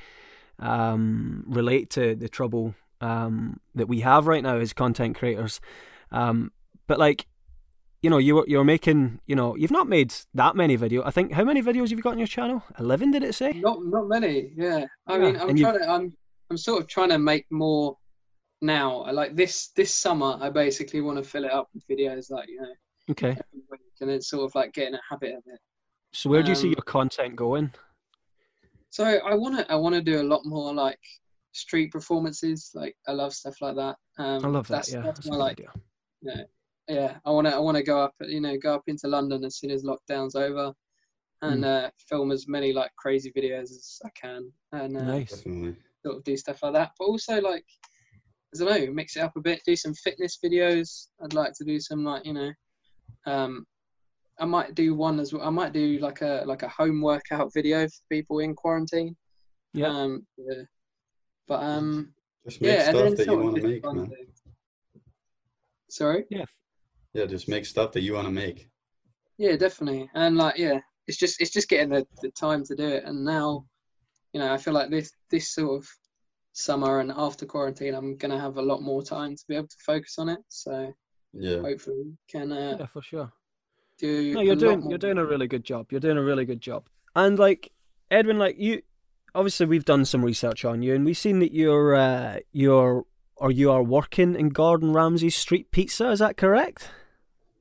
[0.59, 5.61] um, relate to the trouble um, that we have right now as content creators.
[6.11, 6.51] Um,
[6.87, 7.27] but like,
[8.03, 11.03] you know, you were you're making, you know, you've not made that many videos.
[11.05, 12.63] I think how many videos have you got on your channel?
[12.79, 13.53] Eleven, did it say?
[13.53, 14.53] Not not many.
[14.57, 14.87] Yeah.
[15.07, 15.91] I Yeah, mean, I'm and you've- trying to.
[15.91, 16.17] I'm
[16.51, 17.97] I'm sort of trying to make more
[18.63, 19.03] now.
[19.03, 20.39] I like this this summer.
[20.41, 22.73] I basically want to fill it up with videos like you know
[23.11, 23.31] Okay.
[23.31, 25.61] every week, and then sort of like getting a habit of it.
[26.13, 27.73] So where do you see Um, your content going?
[28.91, 30.99] So I want to I want to do a lot more like
[31.53, 32.71] street performances.
[32.75, 33.97] Like I love stuff like that.
[34.19, 34.75] Um, I love that.
[34.77, 35.71] That's, yeah, that's that's my like idea.
[36.23, 36.45] you know,
[36.89, 37.19] yeah.
[37.25, 39.57] I want to I want to go up you know go up into London as
[39.59, 40.73] soon as lockdown's over,
[41.43, 41.85] and Mm.
[41.87, 45.45] uh, film as many like crazy videos as I can, and uh, Nice.
[46.05, 46.93] Sort of do stuff like that.
[46.99, 47.65] But also like
[48.55, 51.09] I don't know, mix it up a bit, do some fitness videos.
[51.23, 52.53] I'd like to do some like you know,
[53.27, 53.67] um,
[54.41, 55.43] I might do one as well.
[55.47, 59.17] I might do like a like a home workout video for people in quarantine.
[59.75, 59.89] Yeah.
[59.89, 60.63] Um, yeah.
[61.47, 62.15] But um,
[62.47, 64.11] Just make yeah, stuff that you want to make, man.
[65.91, 66.25] Sorry.
[66.31, 66.45] Yeah,
[67.27, 68.69] just make stuff that you want to make.
[69.39, 70.11] Yeah, definitely.
[70.15, 73.05] And like, yeah, it's just it's just getting the, the time to do it.
[73.05, 73.65] And now,
[74.33, 75.89] you know, I feel like this this sort of
[76.53, 79.77] summer and after quarantine, I'm gonna have a lot more time to be able to
[79.87, 80.41] focus on it.
[80.49, 80.93] So
[81.33, 81.61] Yeah.
[81.61, 83.33] hopefully, can uh, Yeah, for sure.
[83.99, 84.35] do.
[84.35, 85.93] No, you're doing you're doing a really good job.
[85.93, 86.89] You're doing a really good job.
[87.15, 87.73] And like
[88.11, 88.83] Edwin, like you,
[89.35, 93.05] obviously we've done some research on you, and we've seen that you're uh, you're
[93.37, 96.11] or you are working in Gordon Ramsay's Street Pizza.
[96.11, 96.91] Is that correct?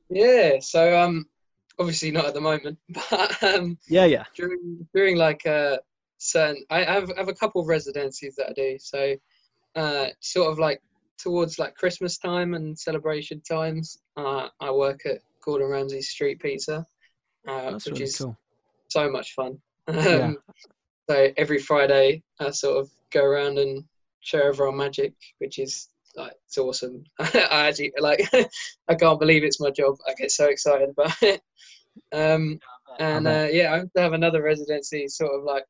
[0.10, 0.60] Yeah.
[0.60, 1.26] So um,
[1.80, 4.26] obviously not at the moment, but um, Yeah, yeah.
[4.36, 5.78] during during like uh
[6.18, 8.78] certain I have, I have a couple of residencies that I do.
[8.80, 9.16] So
[9.76, 10.82] uh sort of like
[11.18, 16.86] towards like Christmas time and celebration times, uh I work at Gordon Ramsay's Street Pizza,
[17.48, 18.38] uh, which really is cool.
[18.90, 19.60] so much fun.
[19.94, 20.26] Yeah.
[20.26, 20.38] Um,
[21.10, 23.86] so every Friday I sort of go around and
[24.20, 25.88] show everyone magic, which is
[26.18, 27.04] like it's awesome.
[27.20, 28.28] I actually like
[28.90, 29.96] I can't believe it's my job.
[30.08, 31.42] I get so excited about it.
[32.14, 32.60] Um,
[33.00, 35.64] and uh, yeah, I have another residency, sort of like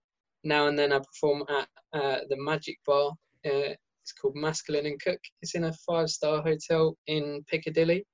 [0.43, 3.11] now and then I perform at uh, the Magic Bar.
[3.45, 5.23] Uh, it's called Maskelyne and Cooke.
[5.41, 8.05] It's in a five-star hotel in Piccadilly,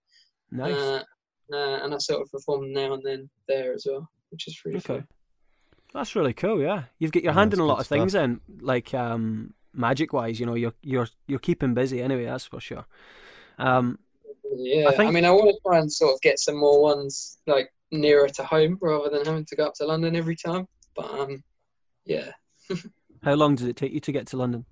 [0.52, 0.76] Nice.
[0.80, 1.04] uh,
[1.52, 4.78] uh, and I sort of perform now and then there as well, which is really
[4.78, 4.98] Okay.
[5.00, 5.08] fun.
[5.93, 6.62] That's really cool.
[6.62, 10.13] Yeah, you've got your Yeah, hand in a lot of things, then, like um, magic
[10.13, 10.39] wise.
[10.39, 12.25] You know, you're you're you're keeping busy anyway.
[12.25, 12.86] That's for sure.
[13.57, 13.99] Um,
[14.55, 17.38] Yeah, I, think- mean, I want to try and sort of get some more ones
[17.47, 20.67] like nearer to home rather than having to go up to London every time.
[20.95, 21.43] But um,
[22.05, 22.31] yeah,
[23.23, 24.65] how long does it take you to get to London?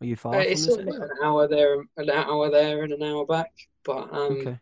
[0.00, 2.50] Are you far Uh, from it's the sort of like an hour there, an hour
[2.50, 3.52] there, and an hour back.
[3.84, 4.58] But um, Okay.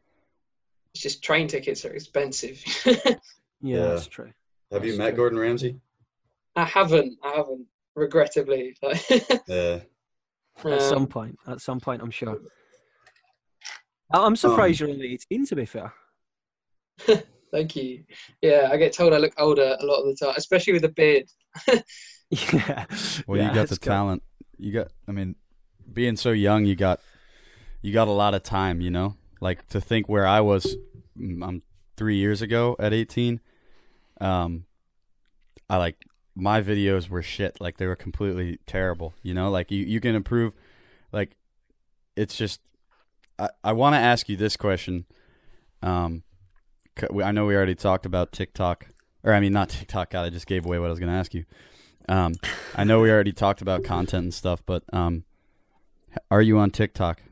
[0.94, 2.62] it's just train tickets are expensive.
[2.84, 2.94] Yeah,
[3.62, 3.86] Yeah.
[3.88, 4.32] that's true.
[4.70, 5.16] Have you That's met true.
[5.16, 5.80] Gordon Ramsay?
[6.56, 7.66] I haven't, I haven't,
[8.00, 8.76] regrettably.
[8.82, 9.02] Like,
[9.46, 9.80] Yeah.
[10.64, 12.38] At some um, point, at some point, I'm sure.
[14.12, 15.46] I- I'm surprised you're only 18.
[15.46, 15.92] To be fair.
[17.50, 18.04] thank you.
[18.42, 20.88] Yeah, I get told I look older a lot of the time, especially with a
[20.90, 21.28] beard.
[22.30, 22.84] Yeah.
[23.26, 23.90] Well, Yeah, you got the cool.
[23.90, 24.22] talent.
[24.56, 24.88] You got.
[25.08, 25.34] I mean,
[25.92, 27.00] being so young, you got.
[27.82, 28.80] You got a lot of time.
[28.80, 30.76] You know, like to think where I was.
[31.18, 31.62] mm, I'm
[31.96, 33.40] three years ago at 18.
[34.20, 34.66] Um,
[35.68, 35.96] I like
[36.34, 37.60] my videos were shit.
[37.60, 39.14] Like they were completely terrible.
[39.22, 40.52] You know, like you you can improve.
[41.12, 41.36] Like
[42.16, 42.60] it's just.
[43.38, 45.06] I I want to ask you this question.
[45.82, 46.22] Um,
[47.22, 48.86] I know we already talked about TikTok,
[49.22, 50.10] or I mean not TikTok.
[50.10, 51.44] God, I just gave away what I was going to ask you.
[52.08, 52.34] Um,
[52.74, 55.24] I know we already talked about content and stuff, but um,
[56.30, 57.22] are you on TikTok?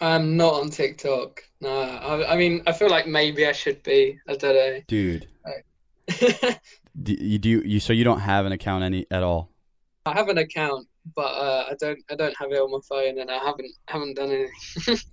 [0.00, 1.42] I'm not on TikTok.
[1.60, 4.18] No, I, I mean, I feel like maybe I should be.
[4.28, 6.50] I don't know, Dude, know.
[7.02, 9.50] do you do you so you don't have an account any at all?
[10.04, 11.98] I have an account, but uh, I don't.
[12.10, 14.96] I don't have it on my phone, and I haven't haven't done anything.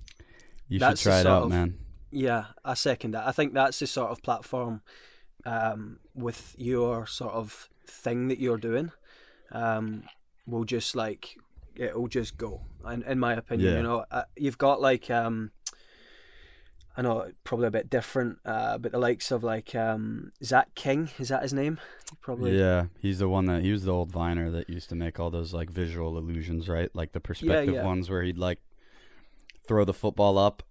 [0.70, 1.78] You That's should the try it out, of- man.
[2.10, 3.28] Yeah, I second that.
[3.28, 4.82] I think that's the sort of platform
[5.46, 8.92] um, with your sort of thing that you're doing
[9.52, 10.04] um,
[10.48, 11.36] will just like
[11.76, 12.62] it'll just go.
[12.90, 13.78] In, in my opinion, Yeah.
[13.78, 15.52] you know, uh, you've got like um,
[16.96, 21.10] I know probably a bit different, uh, but the likes of like um, Zach King
[21.18, 21.80] is that his name?
[22.22, 22.58] Probably.
[22.58, 25.32] Yeah, he's the one that he was the old Viner that used to make all
[25.32, 26.90] those like visual illusions, right?
[26.94, 27.84] Like the perspective yeah.
[27.84, 28.60] ones where he'd like
[29.68, 30.62] throw the football up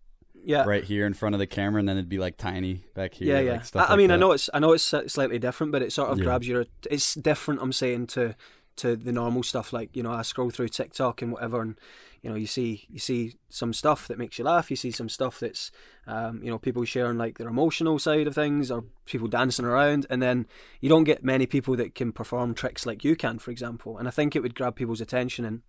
[0.45, 0.65] Yeah.
[0.65, 3.35] right here in front of the camera, and then it'd be like tiny back here.
[3.35, 3.53] yeah, yeah.
[3.53, 5.83] Like, stuff I, I like mean, I know it's I know it's slightly different, but
[5.83, 6.25] it sort of Yeah.
[6.25, 6.67] grabs your.
[6.91, 7.61] It's different.
[7.63, 8.37] I'm saying to
[8.77, 9.73] to the normal stuff.
[9.73, 11.79] Like you know, I scroll through TikTok and whatever, and
[12.23, 14.71] you know, you see you see some stuff that makes you laugh.
[14.71, 15.71] You see some stuff that's
[16.07, 20.07] um, you know people sharing like their emotional side of things, or people dancing around,
[20.09, 20.47] and then
[20.81, 23.99] you don't get many people that can perform tricks like you can, for example.
[23.99, 25.63] And I think it would grab people's attention, and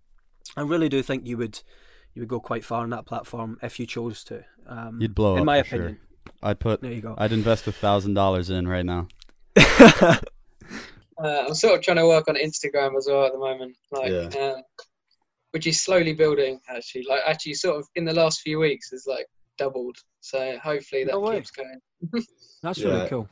[0.56, 1.62] I really do think you would
[2.14, 4.44] you would go quite far on that platform if you chose to.
[4.66, 5.78] Um, You'd blow in up my for sure.
[5.78, 6.00] opinion.
[6.42, 6.80] I'd put.
[6.80, 7.14] There you go.
[7.18, 9.08] I'd invest a thousand dollars in right now.
[11.22, 14.36] Uh, I'm sort of trying to work on Instagram as well at the moment, like,
[14.36, 14.62] um,
[15.52, 16.60] which is slowly building.
[16.68, 19.96] Actually, like actually, sort of in the last few weeks has like doubled.
[20.20, 21.80] So hopefully that No keeps going.
[22.62, 22.86] That's Yeah.
[22.86, 23.28] really cool.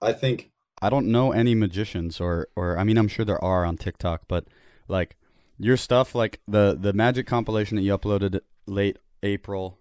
[0.00, 0.50] I think
[0.80, 4.22] I don't know any magicians or or I mean I'm sure there are on TikTok,
[4.28, 4.46] but
[4.86, 5.16] like
[5.58, 9.80] your stuff like the the magic compilation that you uploaded late April,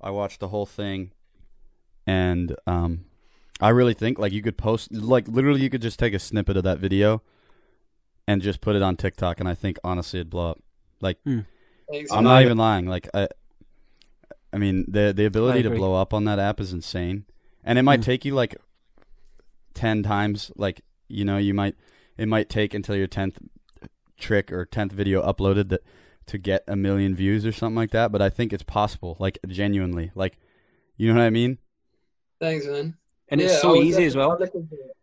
[0.00, 1.12] I watched the whole thing
[2.06, 3.04] and um
[3.60, 6.56] I really think like you could post like literally you could just take a snippet
[6.56, 7.22] of that video
[8.26, 10.58] and just put it on TikTok and I think honestly it'd blow up.
[11.90, 12.86] Thanks, I'm not even lying.
[12.86, 13.28] Like I
[14.52, 17.24] I mean the the ability to blow up on that app is insane.
[17.64, 18.04] And it might Mm.
[18.04, 18.56] take you like
[19.74, 21.74] 10 times like you know you might
[22.16, 23.38] it might take until your 10th
[24.18, 25.82] trick or 10th video uploaded that
[26.26, 29.38] to get a million views or something like that, but I think it's possible like
[29.46, 30.10] genuinely.
[30.14, 30.38] Like
[30.96, 31.58] you know what I mean?
[32.40, 32.96] Thanks, man.
[33.30, 34.32] And Yeah, it's so easy as well.
[34.32, 34.96] I'm looking for it.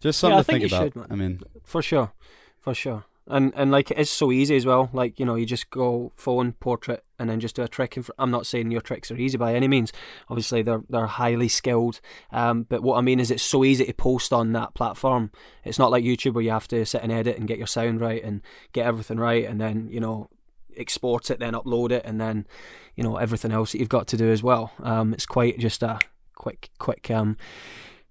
[0.00, 1.06] Just Yeah, something I to think think about.
[1.08, 1.12] should.
[1.12, 2.12] I mean, For sure,
[2.60, 3.04] for sure.
[3.28, 4.90] And and like it's so easy as well.
[4.92, 7.96] Like you know, you just go phone portrait and then just do a trick.
[7.96, 9.92] In fr- I'm not saying your tricks are easy by any means.
[10.28, 12.00] Obviously, they're they're highly skilled.
[12.32, 15.30] Um, but what I mean is, it's so easy to post on that platform.
[15.64, 18.00] It's not like YouTube where you have to sit and edit and get your sound
[18.00, 18.42] right and
[18.72, 20.28] get everything right, and then you know
[20.76, 22.44] export it, then upload it, and then
[22.96, 24.72] you know everything else that you've got to do as well.
[24.82, 26.00] Um, it's quite just a
[26.42, 27.36] quick quick um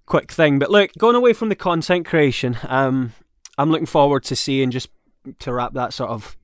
[0.06, 0.58] quick thing.
[0.58, 3.14] But look, going away from the content creation, um,
[3.58, 4.90] I'm looking forward to seeing just
[5.40, 6.36] to wrap that sort of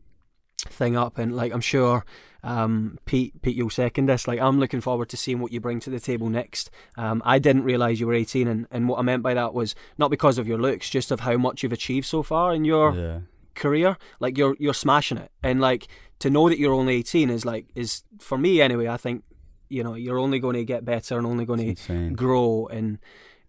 [0.69, 2.04] thing up, and like I'm sure
[2.43, 4.28] um, Pete, Pete, you'll second this.
[4.28, 6.69] Like, I'm looking forward to seeing what you bring to the table next.
[6.95, 9.76] Um, I didn't realize you were 18, and, and what I meant by that was
[9.97, 12.93] not because of your looks, just of how much you've achieved so far in your
[12.95, 13.19] Yeah.
[13.56, 13.97] career.
[14.19, 15.88] Like, you're you're smashing it, and like
[16.19, 18.88] to know that you're only 18 is like is for me anyway.
[18.88, 19.23] I think
[19.69, 22.13] you know you're only going to get better and only going to insane.
[22.13, 22.99] grow and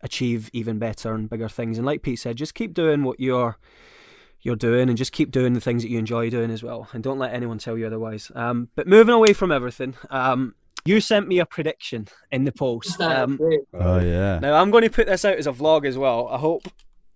[0.00, 1.76] achieve even better and bigger things.
[1.78, 3.58] And like Pete said, just keep doing what you're
[4.40, 6.88] you're doing and just keep doing the things that you enjoy doing as well.
[6.92, 8.30] And don't let anyone tell you otherwise.
[8.34, 10.54] Um, but moving away from everything, um,
[10.84, 13.00] you sent me a prediction in the post.
[13.00, 13.38] Um,
[13.74, 14.38] Oh yeah.
[14.38, 16.28] now I'm going to put this out as a vlog as well.
[16.28, 16.62] I hope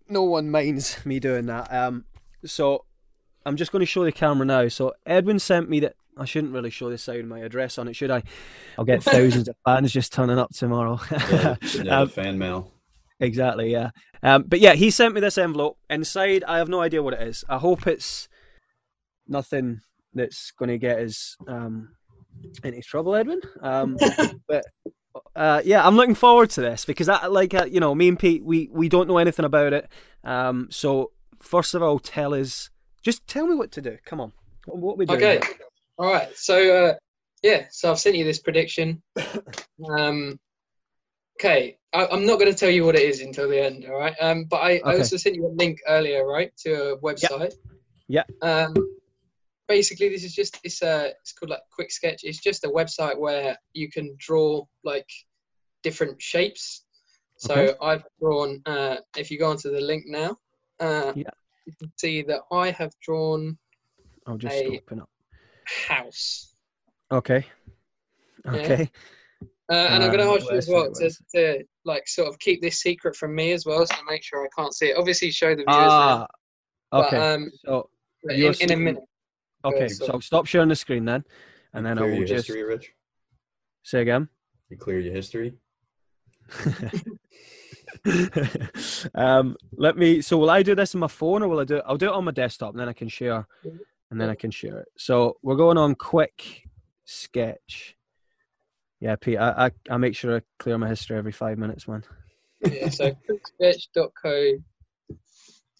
[0.08, 1.72] no one minds me doing that.
[1.72, 2.04] Um,
[2.44, 2.84] so
[3.46, 4.66] I'm just going to show the camera now.
[4.68, 5.94] So Edwin sent me that.
[6.16, 8.22] I shouldn't really show this out my address on it, should I?
[8.78, 11.00] I'll get thousands of fans just turning up tomorrow.
[11.88, 12.72] Um, fan mail.
[13.20, 13.90] Exactly, yeah.
[14.22, 15.78] Um, but yeah, he sent me this envelope.
[15.88, 17.44] Inside, I have no idea what it is.
[17.48, 18.28] I hope it's
[19.28, 19.80] nothing
[20.12, 21.94] that's going to get us um,
[22.64, 23.40] into trouble, Edwin.
[23.60, 23.96] Um,
[24.48, 24.64] but
[25.36, 28.18] uh, yeah, I'm looking forward to this because, I, like, uh, you know, me and
[28.18, 29.88] Pete, we we don't know anything about it.
[30.24, 32.70] Um, so first of all, tell us,
[33.02, 33.98] just tell me what to do.
[34.04, 34.32] Come on,
[34.66, 35.22] what, what we doing?
[35.22, 35.40] Okay.
[35.46, 35.66] here?
[35.98, 36.36] All right.
[36.36, 36.94] So uh,
[37.42, 39.02] yeah, so I've sent you this prediction.
[39.98, 40.38] Um,
[41.40, 43.84] okay, I, I'm not going to tell you what it is until the end.
[43.84, 44.14] All right.
[44.20, 47.52] Um, but I, I also sent you a link earlier, right, to a website.
[48.06, 48.22] Yeah.
[48.42, 48.72] Um,
[49.66, 52.20] basically, this is just it's a it's called like Quick Sketch.
[52.22, 55.08] It's just a website where you can draw like
[55.82, 56.84] different shapes.
[57.38, 57.74] So Okay.
[57.82, 58.62] I've drawn.
[58.64, 60.36] Uh, if you go onto the link now,
[60.78, 61.30] uh, Yeah.
[61.66, 63.58] you can see that I have drawn
[64.28, 65.08] I'll just a- open up.
[65.88, 66.54] House.
[67.10, 67.44] Okay.
[68.46, 68.90] Okay.
[69.70, 72.60] Uh, and I'm going to ask you as well to, to like sort of keep
[72.60, 74.96] this secret from me as well, so make sure I can't see it.
[74.98, 76.26] Obviously, show the viewers Ah.
[76.92, 77.16] now, Okay.
[77.16, 77.88] but um, so
[78.28, 79.02] in, you're in a minute.
[79.64, 81.24] Okay, so- so stop sharing the screen then,
[81.72, 82.92] and then I will just history, Rich.
[83.82, 84.28] say again.
[84.68, 85.54] You clear your history.
[89.14, 90.20] um, let me.
[90.20, 91.80] So will I do this on my phone, or will I do?
[91.86, 93.46] I'll do it on my desktop, and then I can share.
[94.12, 94.88] And then I can share it.
[94.98, 96.68] So we're going on quick
[97.06, 97.96] sketch.
[99.00, 99.38] Yeah, Pete.
[99.38, 102.04] I I, I make sure I clear my history every five minutes, man.
[102.60, 103.16] Yeah, so
[103.60, 104.58] quicksketch.co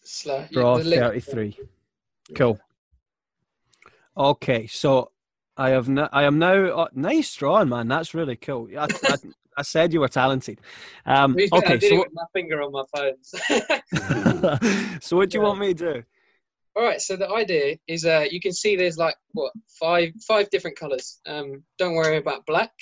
[0.03, 1.59] slash Draw the link- thirty three.
[2.35, 2.59] Cool.
[4.17, 5.11] Okay, so
[5.59, 7.89] I have no, I am now oh, nice drawing, man.
[7.89, 8.69] That's really cool.
[8.77, 9.19] I, I,
[9.59, 10.59] I said you were talented.
[11.05, 13.23] Um, okay, so my finger on my phone.
[15.03, 16.03] so what do you want me to do?
[16.75, 20.49] All right, so the idea is uh, you can see there's like what five five
[20.51, 21.21] different colors.
[21.27, 22.73] Um, don't worry about black,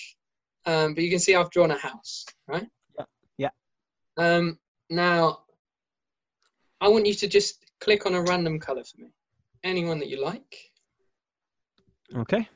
[0.64, 2.68] um, but you can see I've drawn a house, right?
[2.98, 3.04] Yeah,
[3.38, 3.50] yeah.
[4.16, 4.58] Um,
[4.90, 5.40] now,
[6.80, 9.08] I want you to just click on a random color for me,
[9.64, 10.70] anyone that you like.
[12.14, 12.48] Okay.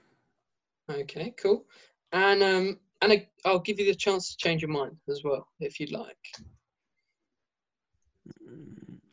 [0.89, 1.65] Okay, cool.
[2.13, 5.49] And um, and I, I'll give you the chance to change your mind as well
[5.59, 6.17] if you'd like.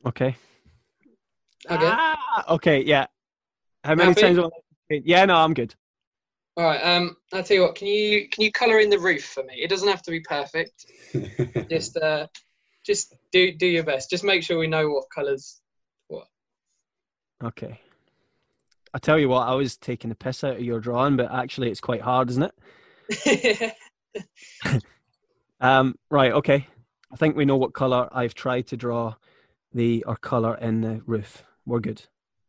[0.06, 0.36] Okay.
[1.70, 1.78] Okay.
[1.84, 2.84] Ah, okay.
[2.84, 3.08] Yeah.
[3.84, 4.22] How many Happy?
[4.22, 4.38] times?
[4.38, 4.52] will
[4.92, 5.26] I- Yeah.
[5.26, 5.76] No, I'm good.
[6.58, 6.80] All right.
[6.80, 7.76] Um, I'll tell you what.
[7.76, 9.54] Can you can you color in the roof for me?
[9.56, 10.86] It doesn't have to be perfect.
[11.70, 12.28] Just uh,
[12.86, 14.10] just do do your best.
[14.10, 15.62] Just make sure we know what colors.
[16.08, 16.28] What?
[17.44, 17.80] Okay.
[18.94, 21.70] I tell you what, I was taking the piss out of your drawing, but actually,
[21.70, 22.52] it's quite hard, isn't
[23.16, 23.76] it?
[25.62, 25.96] Um.
[26.10, 26.32] Right.
[26.34, 26.68] Okay.
[27.14, 29.14] I think we know what color I've tried to draw
[29.74, 31.44] the or color in the roof.
[31.72, 32.04] We're good.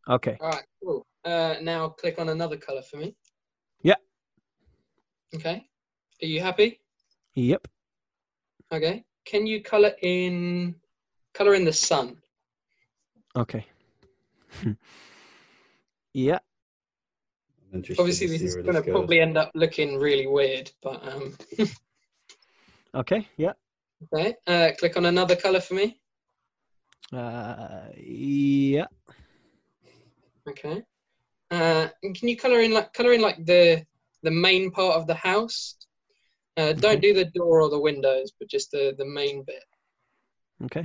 [0.09, 0.37] Okay.
[0.41, 0.65] All right.
[0.83, 1.07] Cool.
[1.25, 3.15] Uh, now click on another color for me.
[3.81, 3.95] Yeah.
[5.33, 5.65] Okay.
[6.21, 6.81] Are you happy?
[7.35, 7.69] Yep.
[8.73, 9.05] Okay.
[9.25, 10.75] Can you color in
[11.35, 12.17] color in the sun?
[13.37, 13.65] Okay.
[16.13, 16.41] yeah.
[17.73, 21.37] Obviously, this is going to probably end up looking really weird, but um.
[22.95, 23.27] Okay.
[23.37, 23.53] Yeah.
[24.13, 24.35] Okay.
[24.49, 26.01] Uh, click on another color for me.
[27.13, 27.87] Uh.
[27.97, 28.87] Yeah.
[30.49, 30.83] Okay.
[31.51, 33.85] Uh, and can you color in like color in like the
[34.23, 35.77] the main part of the house?
[36.57, 39.65] Uh, don't do the door or the windows, but just the the main bit.
[40.65, 40.85] Okay.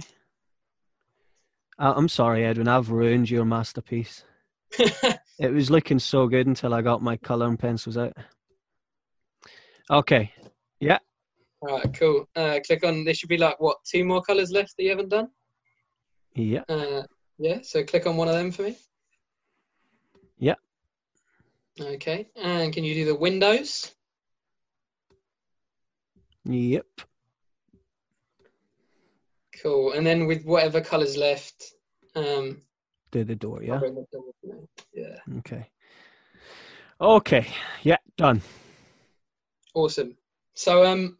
[1.79, 2.67] Uh, I'm sorry, Edwin.
[2.67, 4.23] I've ruined your masterpiece.
[5.39, 8.13] It was looking so good until I got my color and pencils out.
[9.89, 10.33] Okay.
[10.79, 10.97] Yeah.
[11.61, 12.27] All right, cool.
[12.35, 13.03] Uh, click on.
[13.03, 15.27] There should be like what two more colors left that you haven't done.
[16.33, 16.63] Yeah.
[16.67, 17.03] Uh,
[17.37, 17.59] yeah.
[17.61, 18.77] So click on one of them for me.
[20.39, 20.55] Yeah.
[21.79, 22.29] Okay.
[22.35, 23.93] And can you do the windows?
[26.45, 26.85] Yep.
[29.61, 29.93] Cool.
[29.93, 31.73] And then with whatever colours left,
[32.15, 32.61] um,
[33.11, 33.79] Do the door, yeah.
[33.79, 34.23] the door.
[34.93, 35.17] Yeah.
[35.39, 35.69] Okay.
[37.01, 37.47] Okay.
[37.83, 38.41] Yeah, done.
[39.73, 40.15] Awesome.
[40.53, 41.17] So, um,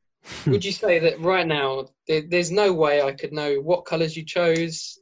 [0.46, 4.16] would you say that right now there, there's no way I could know what colours
[4.16, 4.98] you chose?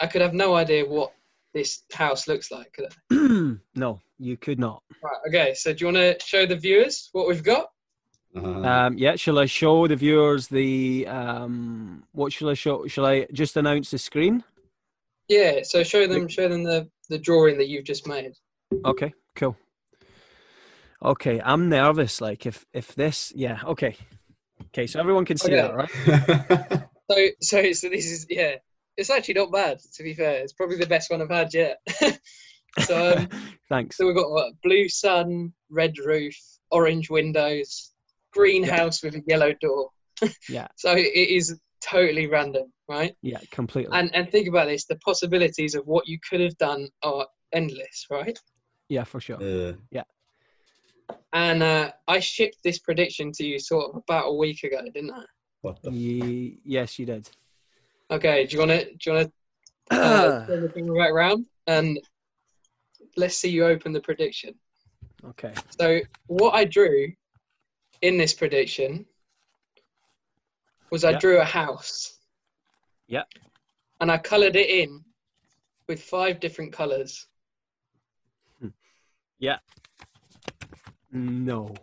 [0.00, 1.13] I could have no idea what
[1.54, 2.72] this house looks like.
[2.72, 3.56] Could I?
[3.74, 4.82] no, you could not.
[5.02, 5.16] Right.
[5.28, 5.54] Okay.
[5.54, 7.68] So, do you want to show the viewers what we've got?
[8.36, 12.04] Uh, Um, yeah, shall I show the viewers the um?
[12.12, 12.86] What shall I show?
[12.86, 14.42] Shall I just announce the screen?
[15.28, 15.60] Yeah.
[15.62, 18.32] So show them, show them the the drawing that you've just made.
[18.84, 19.56] Okay, cool.
[21.02, 22.20] Okay, I'm nervous.
[22.20, 23.96] Like if if this, yeah, okay,
[24.68, 24.86] okay.
[24.86, 25.60] So everyone can see Okay.
[25.62, 26.80] that, right?
[27.10, 28.54] So, so, so this is yeah.
[28.96, 30.36] It's actually not bad, to be fair.
[30.42, 31.78] It's probably the best one I've had yet.
[32.80, 33.28] so, um,
[33.68, 33.96] Thanks.
[33.96, 36.36] so we've got what, blue sun, red roof,
[36.70, 37.92] orange windows,
[38.32, 38.76] green Yeah.
[38.76, 39.90] house with a yellow door.
[40.48, 40.68] Yeah.
[40.76, 43.14] So it is totally random, right?
[43.20, 43.90] Yeah, completely.
[43.98, 48.06] And and think about this: the possibilities of what you could have done are endless,
[48.10, 48.38] right?
[48.88, 49.42] yeah, for sure.
[49.42, 50.04] uh, yeah.
[51.32, 55.10] And uh, I shipped this prediction to you sort of about a week ago, didn't
[55.10, 55.24] I?
[55.62, 55.90] what the?
[55.90, 57.28] Ye- yes, you did.
[58.10, 58.46] Okay.
[58.46, 58.84] Do you want to?
[58.84, 59.32] Do you want
[59.90, 61.98] to uh, turn the thing back round and
[63.16, 64.54] let's see you open the prediction.
[65.30, 65.52] okay.
[65.78, 67.12] So what I drew
[68.02, 69.06] in this prediction
[70.90, 71.18] was I Yeah.
[71.18, 72.18] drew a house.
[73.06, 73.22] Yeah.
[74.00, 75.04] And I coloured it in
[75.88, 77.26] with five different colours.
[79.38, 79.58] Yeah.
[81.12, 81.74] No,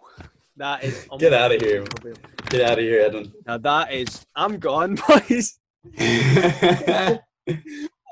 [0.57, 1.07] that is.
[1.19, 1.85] Get out of here!
[2.49, 3.31] Get out of here, Edwin.
[3.45, 4.25] Now that is.
[4.35, 5.57] I'm gone, boys.
[5.97, 7.23] Get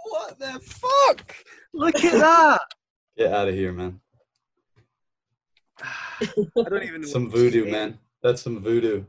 [0.04, 1.36] What the fuck?
[1.74, 2.62] Look at that.
[3.18, 4.00] Get out of here, man.
[5.82, 7.08] I don't even know.
[7.08, 7.72] Some voodoo, say.
[7.72, 8.00] man.
[8.24, 9.06] That's some voodoo.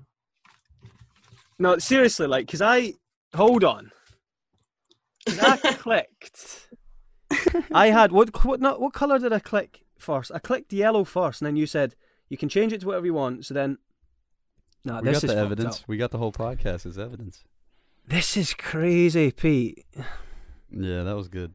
[1.58, 2.94] No, seriously, like, cause I
[3.34, 3.92] hold on.
[5.28, 6.68] I clicked.
[7.72, 8.44] I had what?
[8.44, 8.60] What?
[8.60, 10.30] Not what color did I click first?
[10.34, 11.94] I clicked yellow first, and then you said
[12.28, 13.46] you can change it to whatever you want.
[13.46, 13.78] So then,
[14.84, 15.80] no, we this got is the evidence.
[15.80, 15.88] up.
[15.88, 17.44] We got the whole podcast as evidence.
[18.10, 19.86] This is crazy, Pete.
[20.68, 21.54] Yeah, that was good.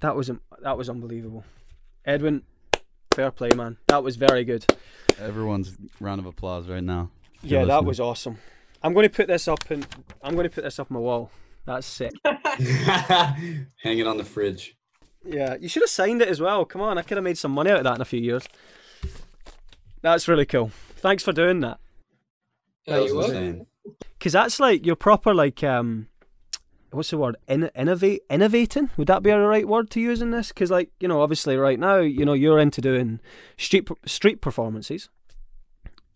[0.00, 0.30] That was
[0.60, 1.42] that was unbelievable.
[2.04, 2.42] Edwin,
[3.14, 3.78] fair play, man.
[3.86, 4.66] That was very good.
[5.18, 7.08] Everyone's round of applause right now.
[7.42, 8.36] Yeah, you're that was awesome.
[8.82, 9.86] I'm going to put this up and
[10.22, 11.30] I'm going to put this up on my wall.
[11.64, 12.12] That's sick.
[12.24, 14.76] Hang it on the fridge.
[15.24, 16.66] Yeah, you should have signed it as well.
[16.66, 18.46] Come on, I could have made some money out of that in a few years.
[20.02, 20.72] That's really cool.
[20.96, 21.80] Thanks for doing that.
[22.84, 23.66] Yeah, That was you were.
[24.18, 26.08] Because that's like your proper like um,
[26.90, 27.36] what's the word?
[27.46, 28.90] In- innovate, innovating.
[28.96, 30.48] Would that be a right word to use in this?
[30.48, 33.20] Because like you know, obviously right now you know you're into doing
[33.56, 35.08] street street performances,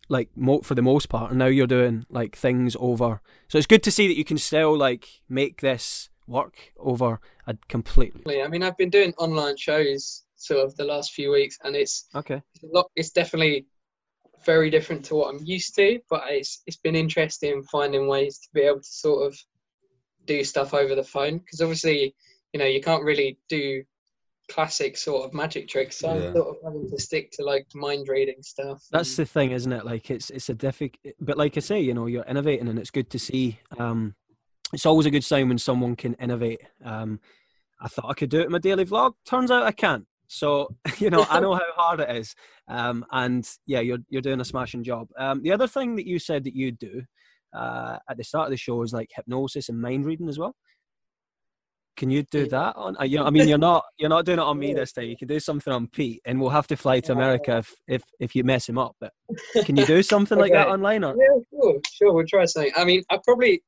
[0.09, 3.21] like mo- for the most part, and now you're doing like things over.
[3.49, 7.57] So it's good to see that you can still like make this work over a
[7.69, 8.43] completely.
[8.43, 12.09] I mean, I've been doing online shows sort of the last few weeks, and it's
[12.15, 12.43] Okay.
[12.55, 13.67] it's, lot, it's definitely
[14.45, 16.01] very different to what I'm used to.
[16.11, 19.39] But it's it's been interesting finding ways to be able to sort of
[20.27, 22.15] do stuff over the phone because obviously,
[22.53, 23.83] you know, you can't really do
[24.51, 25.99] classic sort of magic tricks.
[25.99, 26.29] So Yeah.
[26.29, 28.85] I'm sort of having to stick to like mind reading stuff.
[28.91, 29.85] That's the thing, isn't it?
[29.85, 32.91] Like it's it's a difficult, but like I say, you know, you're innovating, and it's
[32.91, 33.59] good to see.
[33.79, 34.15] Um,
[34.73, 36.63] it's always a good sign when someone can innovate.
[36.85, 37.21] Um,
[37.81, 39.15] I thought I could do it in my daily vlog.
[39.27, 40.07] Turns out I can't.
[40.29, 42.35] So you know, I know how hard it is.
[42.69, 45.09] Um, and yeah, you're you're doing a smashing job.
[45.19, 47.03] Um, the other thing that you said that you do
[47.55, 50.55] uh, at the start of the show is like hypnosis and mind reading as well.
[51.97, 52.97] Can you do that on?
[52.99, 55.05] uh, You know, I mean, you're not you're not doing it on me this time.
[55.09, 58.03] You can do something on Pete, and we'll have to fly to America if if,
[58.19, 58.97] if you mess him up.
[59.01, 59.13] But
[59.65, 60.73] can you do something like that Okay.
[60.73, 61.05] online?
[61.05, 62.13] Or Yeah, sure, sure.
[62.15, 62.73] We'll try something.
[62.77, 63.63] I mean, I probably,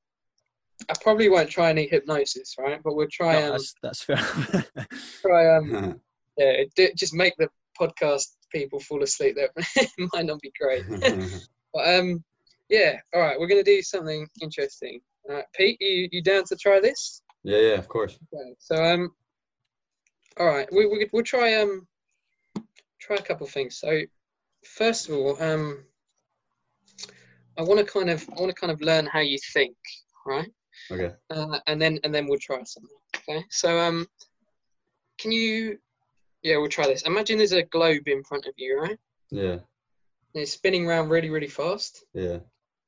[0.88, 2.80] I probably won't try any hypnosis, right?
[2.82, 4.16] But we'll try No, um, that's that's fair.
[5.20, 6.00] try um,
[6.36, 7.48] yeah, do, just make the
[7.80, 9.36] podcast people fall asleep.
[9.36, 10.84] That might not be great,
[11.74, 12.22] but um,
[12.68, 12.98] yeah.
[13.14, 15.00] All right, we're gonna do something interesting.
[15.28, 17.22] All right, Pete, you you down to try this?
[17.44, 18.18] yeah, yeah, of course.
[18.34, 18.54] Okay.
[18.58, 19.10] So um,
[20.38, 21.86] all right, we we we'll try um,
[23.00, 23.78] try a couple things.
[23.78, 24.00] So
[24.64, 25.84] first of all, um,
[27.58, 29.76] I want to kind of I want to kind of learn how you think,
[30.26, 30.50] right?
[30.90, 31.12] Okay.
[31.30, 32.90] uh, and then and then we'll try something.
[33.28, 33.44] Okay.
[33.50, 34.06] So um,
[35.18, 35.78] can you?
[36.44, 37.02] Yeah, we'll try this.
[37.02, 38.98] Imagine there's a globe in front of you, right?
[39.30, 39.62] Yeah, And
[40.34, 42.38] it's spinning around really, really fast, yeah.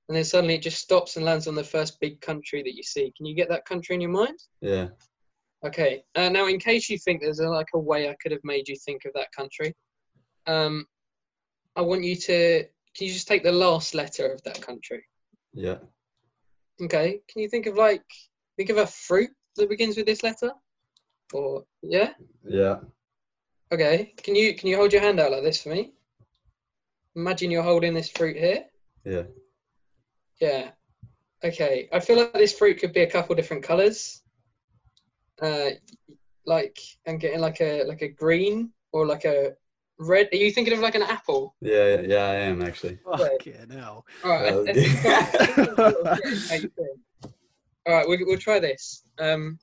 [0.08, 2.82] and then suddenly it just stops and lands on the first big country that you
[2.82, 3.12] see.
[3.16, 4.38] Can you get that country in your mind?
[4.60, 4.88] Yeah.
[5.64, 6.04] Okay.
[6.14, 8.68] Uh, now, in case you think there's a, like a way I could have made
[8.68, 9.74] you think of that country,
[10.46, 10.84] um,
[11.74, 12.64] I want you to.
[12.94, 15.02] Can you just take the last letter of that country?
[15.54, 15.78] Yeah.
[16.80, 17.20] Okay.
[17.28, 18.04] Can you think of like
[18.58, 20.52] think of a fruit that begins with this letter?
[21.32, 22.12] Or yeah.
[22.46, 22.76] Yeah.
[23.72, 24.12] Okay.
[24.22, 25.92] Can you can you hold your hand out like this for me?
[27.16, 28.64] Imagine you're holding this fruit here.
[29.04, 29.22] Yeah.
[30.40, 30.70] Yeah.
[31.44, 31.88] Okay.
[31.92, 34.22] I feel like this fruit could be a couple different colors.
[35.40, 35.70] Uh,
[36.46, 39.52] like I'm getting like a like a green or like a
[39.98, 40.28] red.
[40.32, 41.54] Are you thinking of like an apple?
[41.60, 42.00] Yeah.
[42.02, 42.24] Yeah.
[42.24, 42.98] I am actually.
[43.04, 44.04] Fucking hell.
[44.24, 44.52] All right.
[44.52, 46.48] I- I think I- I think I've got a little bit.
[46.48, 47.34] How you doing?
[47.86, 48.08] All right.
[48.08, 49.02] We'll, we'll try this.
[49.18, 49.58] Um.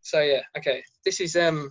[0.00, 0.42] So yeah.
[0.56, 0.82] Okay.
[1.04, 1.70] This is um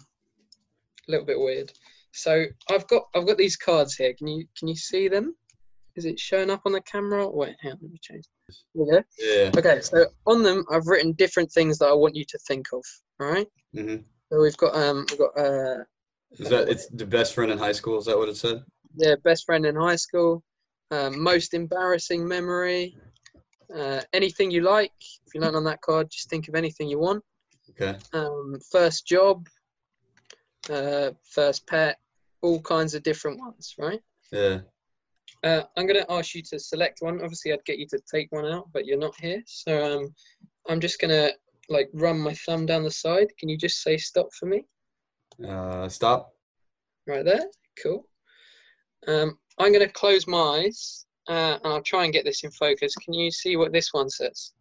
[1.07, 1.71] a little bit weird.
[2.11, 4.13] So I've got I've got these cards here.
[4.13, 5.35] Can you can you see them?
[5.95, 7.27] Is it showing up on the camera?
[7.29, 8.25] Wait, hang on, let me change.
[8.75, 9.01] Go.
[9.19, 9.51] Yeah.
[9.57, 12.83] Okay, so on them I've written different things that I want you to think of.
[13.19, 13.47] All right.
[13.73, 13.97] hmm
[14.31, 15.83] So we've got um we've got uh
[16.31, 17.97] Is that it's the best friend in high school?
[17.97, 18.63] Is that what it said?
[18.97, 20.43] yeah best friend in high school,
[20.91, 22.95] um, most embarrassing memory,
[23.75, 24.91] uh, anything you like.
[25.27, 27.23] If you learn on that card, just think of anything you want.
[27.71, 27.97] Okay.
[28.13, 29.47] Um, first job,
[30.69, 31.97] uh, first pet,
[32.41, 33.75] all kinds of different ones.
[33.77, 34.01] Right.
[34.31, 34.59] Yeah.
[35.43, 37.21] Uh, I'm going to ask you to select one.
[37.21, 39.43] Obviously, I'd get you to take one out, but you're not here.
[39.45, 40.15] So um,
[40.67, 41.33] I'm just going to
[41.69, 43.27] like run my thumb down the side.
[43.39, 44.65] Can you just say stop for me?
[45.47, 46.33] Uh, stop.
[47.07, 47.45] Right there.
[47.81, 48.07] Cool.
[49.07, 52.51] Um, I'm going to close my eyes uh, and I'll try and get this in
[52.51, 52.95] focus.
[52.95, 54.53] Can you see what this one says?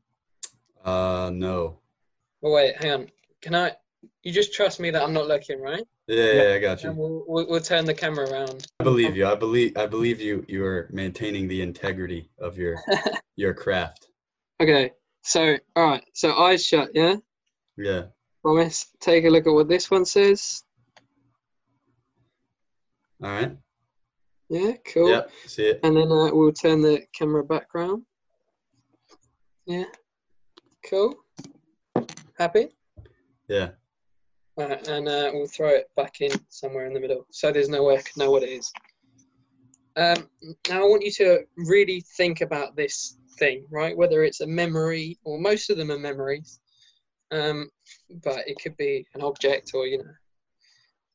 [0.84, 1.78] Uh, no.
[2.42, 3.10] Oh, wait, hang on.
[3.40, 3.72] Can I?
[4.22, 5.84] You just trust me that I'm not looking, right?
[6.06, 6.32] Yeah.
[6.32, 6.54] Yeah.
[6.54, 6.92] I got you.
[6.92, 8.66] we'll, we'll, we'll turn the camera around.
[8.80, 9.26] I believe you.
[9.26, 9.76] I believe.
[9.76, 10.44] I believe you.
[10.48, 12.76] You are maintaining the integrity of your
[13.36, 14.08] your craft.
[14.60, 14.92] Okay.
[15.22, 16.04] So, all right.
[16.12, 16.90] So eyes shut.
[16.94, 17.16] Yeah.
[17.76, 18.04] Yeah.
[18.42, 18.86] Promise.
[19.00, 20.62] Take a look at what this one says.
[23.22, 23.56] All right.
[24.50, 24.72] Yeah.
[24.92, 25.10] Cool.
[25.10, 25.30] Yep.
[25.46, 25.80] See it.
[25.82, 28.02] And then uh, we'll turn the camera back round.
[29.66, 29.84] Yeah.
[30.88, 31.14] Cool.
[32.38, 32.68] Happy?
[33.48, 33.70] Yeah.
[34.56, 37.82] Right, and uh, we'll throw it back in somewhere in the middle, so there's no
[37.82, 38.72] way I know what it is.
[39.96, 40.28] Um,
[40.68, 43.96] now I want you to really think about this thing, right?
[43.96, 46.60] Whether it's a memory or most of them are memories,
[47.32, 47.68] um,
[48.22, 50.04] but it could be an object or you know.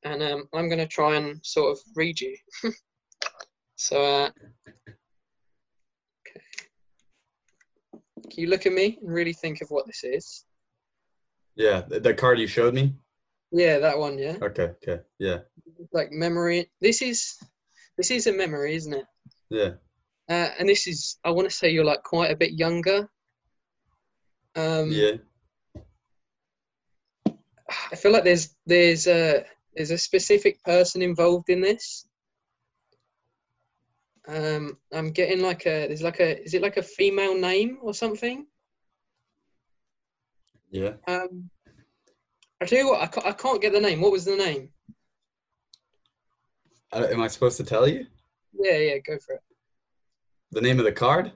[0.03, 2.35] And um, I'm going to try and sort of read you.
[3.75, 4.29] so, uh,
[6.25, 6.41] okay.
[8.29, 10.45] Can you look at me and really think of what this is?
[11.55, 11.81] Yeah.
[11.81, 12.95] The card you showed me.
[13.51, 14.17] Yeah, that one.
[14.17, 14.37] Yeah.
[14.41, 14.73] Okay.
[14.83, 15.01] Okay.
[15.17, 15.39] Yeah.
[15.91, 16.69] like memory.
[16.81, 17.37] This is
[17.97, 19.05] this is a memory, isn't it?
[19.49, 19.71] Yeah.
[20.29, 23.09] Uh, and this is I want to say you're like quite a bit younger.
[24.55, 25.13] Um, Yeah.
[27.91, 29.45] I feel like there's there's a
[29.75, 32.05] there's a specific person involved in this.
[34.27, 37.93] Um, I'm getting like a there's like a is it like a female name or
[37.93, 38.45] something?
[40.71, 40.93] Yeah.
[41.07, 41.49] Um,
[42.61, 44.01] I tell you what, I can't, I can't get the name.
[44.01, 44.69] What was the name?
[46.91, 48.05] Uh, am I supposed to tell you
[48.53, 49.41] Yeah, yeah, go for it.
[50.51, 51.31] the name of the card?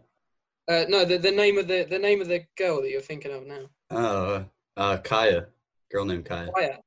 [0.67, 3.33] Uh, no, the, the name of the the name of the girl that you're thinking
[3.33, 3.69] of now.
[3.91, 4.45] Oh,
[4.77, 5.47] uh, Kaya.
[5.91, 6.49] Girl named Kaya.
[6.55, 6.79] Kaya.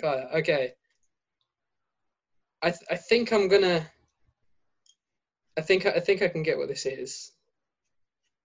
[0.00, 0.28] Kaya.
[0.36, 0.72] Okay.
[2.62, 3.86] I th- I think I'm gonna.
[5.58, 7.32] I think I think I can get what this is.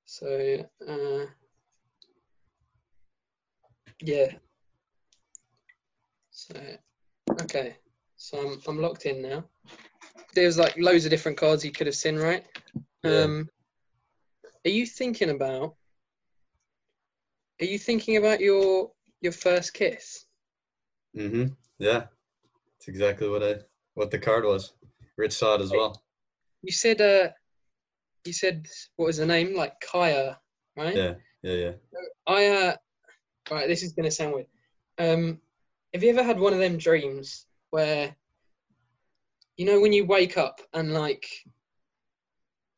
[0.06, 1.26] So uh,
[4.02, 4.32] yeah.
[6.40, 6.56] So
[7.42, 7.76] okay.
[8.16, 9.44] So I'm I'm locked in now.
[10.34, 12.46] There's like loads of different cards you could have seen, right?
[13.04, 13.24] Yeah.
[13.24, 13.50] Um,
[14.66, 15.76] are you thinking about?
[17.62, 20.26] Are you thinking about your your first kiss?
[21.18, 21.48] Mm-hmm.
[21.78, 22.06] Yeah.
[22.78, 23.56] That's exactly what I
[23.96, 24.74] what the card was.
[25.18, 26.02] Rich saw it as well.
[26.62, 27.30] You said uh
[28.24, 28.66] you said
[28.96, 29.56] what was the name?
[29.56, 30.40] Like Kaya,
[30.78, 30.96] right?
[30.96, 31.14] Yeah.
[31.44, 31.54] Yeah.
[31.54, 31.72] Yeah.
[32.26, 32.76] I uh
[33.52, 34.48] right, this is gonna sound weird.
[34.98, 35.42] Um
[35.94, 38.16] have you ever had one of them dreams where
[39.58, 41.28] you know when you wake up and like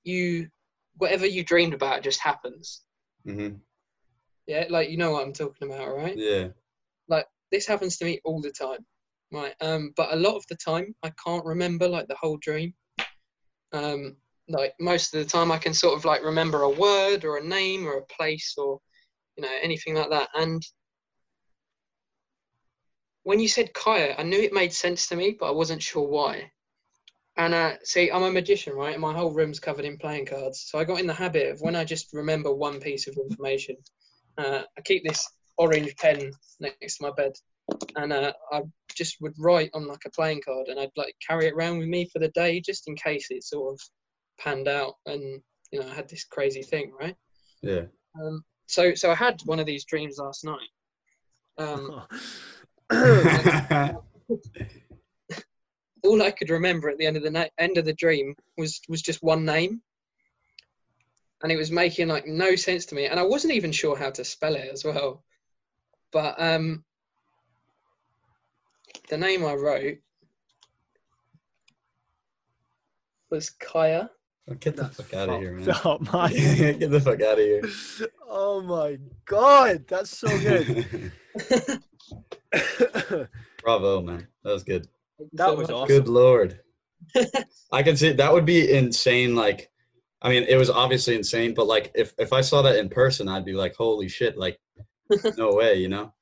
[0.03, 0.47] you
[0.97, 2.81] whatever you dreamed about just happens?
[3.27, 3.57] Mm-hmm.
[4.47, 6.17] Yeah, like you know what I'm talking about, right?
[6.17, 6.49] Yeah.
[7.07, 8.85] Like this happens to me all the time.
[9.31, 9.53] Right.
[9.61, 12.73] Um but a lot of the time I can't remember like the whole dream.
[13.73, 17.37] Um like most of the time I can sort of like remember a word or
[17.37, 18.79] a name or a place or
[19.37, 20.61] you know anything like that and
[23.23, 26.07] when you said Kaya I knew it made sense to me but I wasn't sure
[26.07, 26.51] why.
[27.37, 28.93] And uh see I'm a magician right?
[28.93, 30.65] And my whole room's covered in playing cards.
[30.67, 33.77] So I got in the habit of when I just remember one piece of information
[34.37, 37.33] uh, I keep this orange pen next to my bed.
[37.95, 38.61] And uh, I
[38.93, 41.87] just would write on like a playing card and I'd like carry it around with
[41.87, 43.79] me for the day just in case it sort of
[44.39, 45.41] panned out and
[45.71, 47.15] you know I had this crazy thing right?
[47.61, 47.83] Yeah.
[48.21, 50.67] Um, so so I had one of these dreams last night.
[51.57, 52.01] Um,
[56.03, 58.81] all I could remember at the end of the na- end of the dream was
[58.89, 59.81] was just one name,
[61.41, 64.09] and it was making like no sense to me, and I wasn't even sure how
[64.11, 65.23] to spell it as well.
[66.11, 66.83] But um,
[69.09, 69.97] the name I wrote
[73.29, 74.09] was Kaya.
[74.59, 75.73] Get the fuck out of here, man.
[75.85, 77.61] Oh my, Get the fuck out of here.
[78.27, 81.11] oh my god, that's so good.
[83.63, 84.27] Bravo, man.
[84.43, 84.87] That was good.
[85.33, 85.87] that was awesome.
[85.87, 86.59] Good lord.
[87.71, 89.35] I can see that would be insane.
[89.35, 89.69] Like,
[90.21, 93.27] I mean, it was obviously insane, but like, if if I saw that in person,
[93.27, 94.37] I'd be like, holy shit!
[94.37, 94.59] Like,
[95.37, 96.13] no way, you know.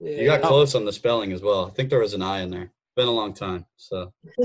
[0.00, 1.66] You got close on the spelling as well.
[1.66, 2.72] I think there was an I in there.
[2.96, 4.12] Been a long time, so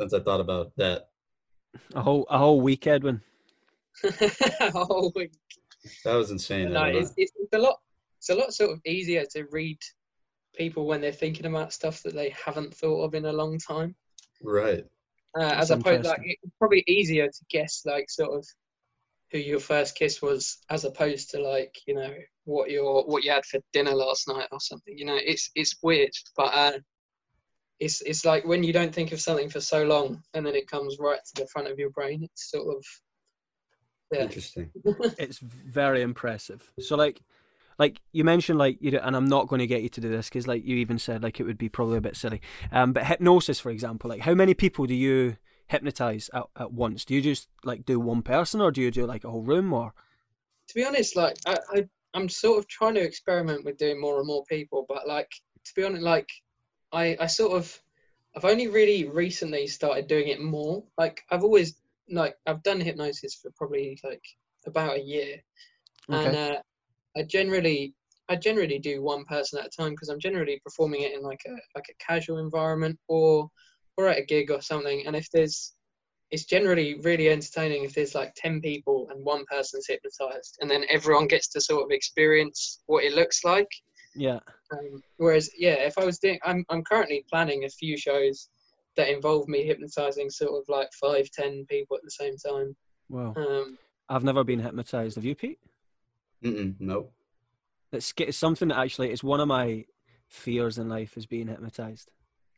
[0.00, 1.08] since I thought about that,
[1.94, 3.20] A whole a whole week, Edwin.
[4.74, 5.28] oh, my
[6.04, 6.72] that was insane.
[6.72, 7.78] no, it's, it's, it's a lot.
[8.18, 9.78] It's a lot sort of easier to read
[10.56, 13.94] people when they're thinking about stuff that they haven't thought of in a long time.
[14.42, 14.84] right.
[15.38, 18.46] Uh, as opposed, like it's probably easier to guess, like sort of
[19.30, 23.30] who your first kiss was, as opposed to like you know what your what you
[23.30, 24.96] had for dinner last night or something.
[24.96, 26.78] You know, it's it's weird, but uh,
[27.80, 30.70] it's it's like when you don't think of something for so long and then it
[30.70, 32.22] comes right to the front of your brain.
[32.22, 32.82] It's sort of
[34.12, 34.22] yeah.
[34.22, 34.70] Interesting.
[35.18, 36.70] It's very impressive.
[36.80, 37.20] So like
[37.78, 40.08] like you mentioned like you do, and I'm not going to get you to do
[40.08, 42.40] this because like you even said like it would be probably a bit silly.
[42.72, 47.04] Um, but hypnosis, for example, like how many people do you hypnotize at, at once?
[47.04, 49.72] Do you just like do one person or do you do like a whole room
[49.72, 49.94] or?
[50.68, 54.18] to be honest, like I, I I'm sort of trying to experiment with doing more
[54.18, 55.30] and more people, but like
[55.64, 56.28] to be honest, like
[56.92, 57.80] I I sort of
[58.36, 60.84] I've only really recently started doing it more.
[60.98, 61.76] Like I've always
[62.08, 64.24] like I've done hypnosis for probably like
[64.66, 65.42] about a year,
[66.08, 66.62] and uh,
[67.16, 67.94] I generally
[68.28, 71.40] I generally do one person at a time because I'm generally performing it in like
[71.46, 73.48] a like a casual environment or
[73.96, 75.06] or at a gig or something.
[75.06, 75.74] And if there's
[76.30, 80.84] it's generally really entertaining if there's like 10 people and one person's hypnotized and then
[80.88, 83.68] everyone gets to sort of experience what it looks like
[84.14, 84.40] Yeah.
[84.72, 88.48] um, whereas yeah if i was doing I'm, I'm currently planning a few shows
[88.96, 92.74] that involve me hypnotizing sort of like five ten people at the same time
[93.08, 95.16] Well, um, I've never been hypnotized.
[95.16, 95.58] Have you, Pete?
[96.44, 97.12] Mm-mm, nope.
[97.92, 99.84] It's, it's something that actually it's one of my
[100.28, 102.10] fears in life is being hypnotized.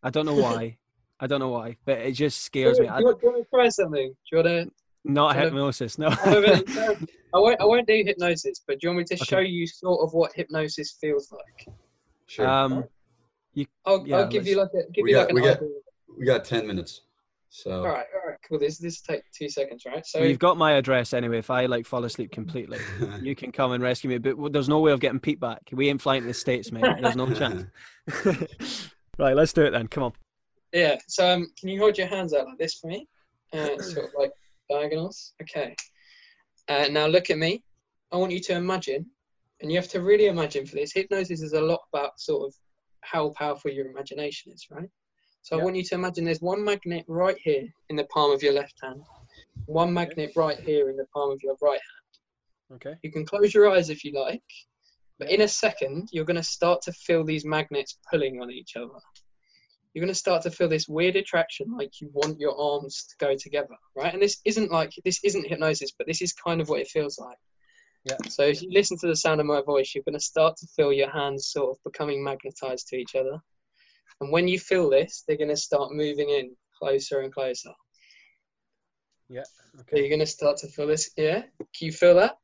[0.03, 0.79] I don't know why.
[1.21, 2.89] I don't know why, but it just scares do, me.
[2.89, 4.71] you I, want, do you want to try something do you want to
[5.05, 6.09] not kind of- hypnosis, no.
[7.35, 9.25] I won't, I won't do hypnosis but do you want me to Okay.
[9.25, 11.75] show you sort of what hypnosis feels like
[12.27, 12.47] Sure.
[12.47, 12.85] um,
[13.85, 15.61] i'll, Yeah, I'll give you like a give We you got- like an we got-
[16.19, 17.03] we got ten minutes.
[17.51, 20.39] So all right all right cool this this take two seconds right so well, you've
[20.39, 21.39] got my address anyway.
[21.39, 22.79] If I like fall asleep completely,
[23.23, 24.19] you can come and rescue me.
[24.19, 25.63] But w- there's no way of getting Pete back.
[25.73, 26.85] We ain't flying to the states, mate.
[27.01, 27.65] There's no chance.
[29.19, 29.89] right, let's do it then.
[29.89, 30.13] Come on.
[30.73, 30.97] Yeah.
[31.09, 33.09] So um, can you hold your hands out like this for me?
[33.53, 34.33] Uh, sort of like
[34.71, 35.33] diagonals.
[35.43, 35.75] Okay.
[36.69, 37.63] Uh, now look at me.
[38.13, 39.07] I want you to imagine,
[39.61, 40.93] and you have to really imagine for this.
[40.93, 42.55] Hypnosis is a lot about sort of
[43.01, 44.89] how powerful your imagination is, right?
[45.49, 48.43] So I want you to imagine there's one magnet right here in the palm of
[48.43, 49.01] your left hand,
[49.65, 52.75] one magnet right here in the palm of your right hand.
[52.75, 52.99] Okay.
[53.03, 54.43] You can close your eyes if you like,
[55.19, 58.77] but in a second, you're going to start to feel these magnets pulling on each
[58.77, 59.01] other.
[59.95, 63.17] You're going to start to feel this weird attraction, like you want your arms to
[63.17, 64.13] go together, right?
[64.13, 67.19] And this isn't like this isn't hypnosis, but this is kind of what it feels
[67.19, 67.39] like.
[68.05, 68.19] Yeah.
[68.29, 70.67] So if you listen to the sound of my voice, you're going to start to
[70.77, 73.41] feel your hands sort of becoming magnetized to each other.
[74.21, 77.71] And when you feel this, they're going to start moving in closer and closer.
[79.29, 79.43] Yeah.
[79.45, 80.01] So Okay.
[80.01, 81.11] you're going to start to feel this.
[81.17, 81.43] Yeah.
[81.59, 82.37] Can you feel that?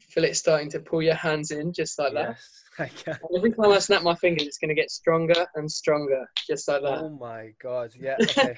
[0.00, 2.30] Feel it starting to pull your hands in just like that.
[2.30, 2.62] Yes.
[2.78, 3.18] I can.
[3.22, 6.68] And every time I snap my fingers, it's going to get stronger and stronger, just
[6.68, 6.98] like that.
[6.98, 7.92] Oh my god.
[7.98, 8.16] Yeah.
[8.20, 8.56] Okay.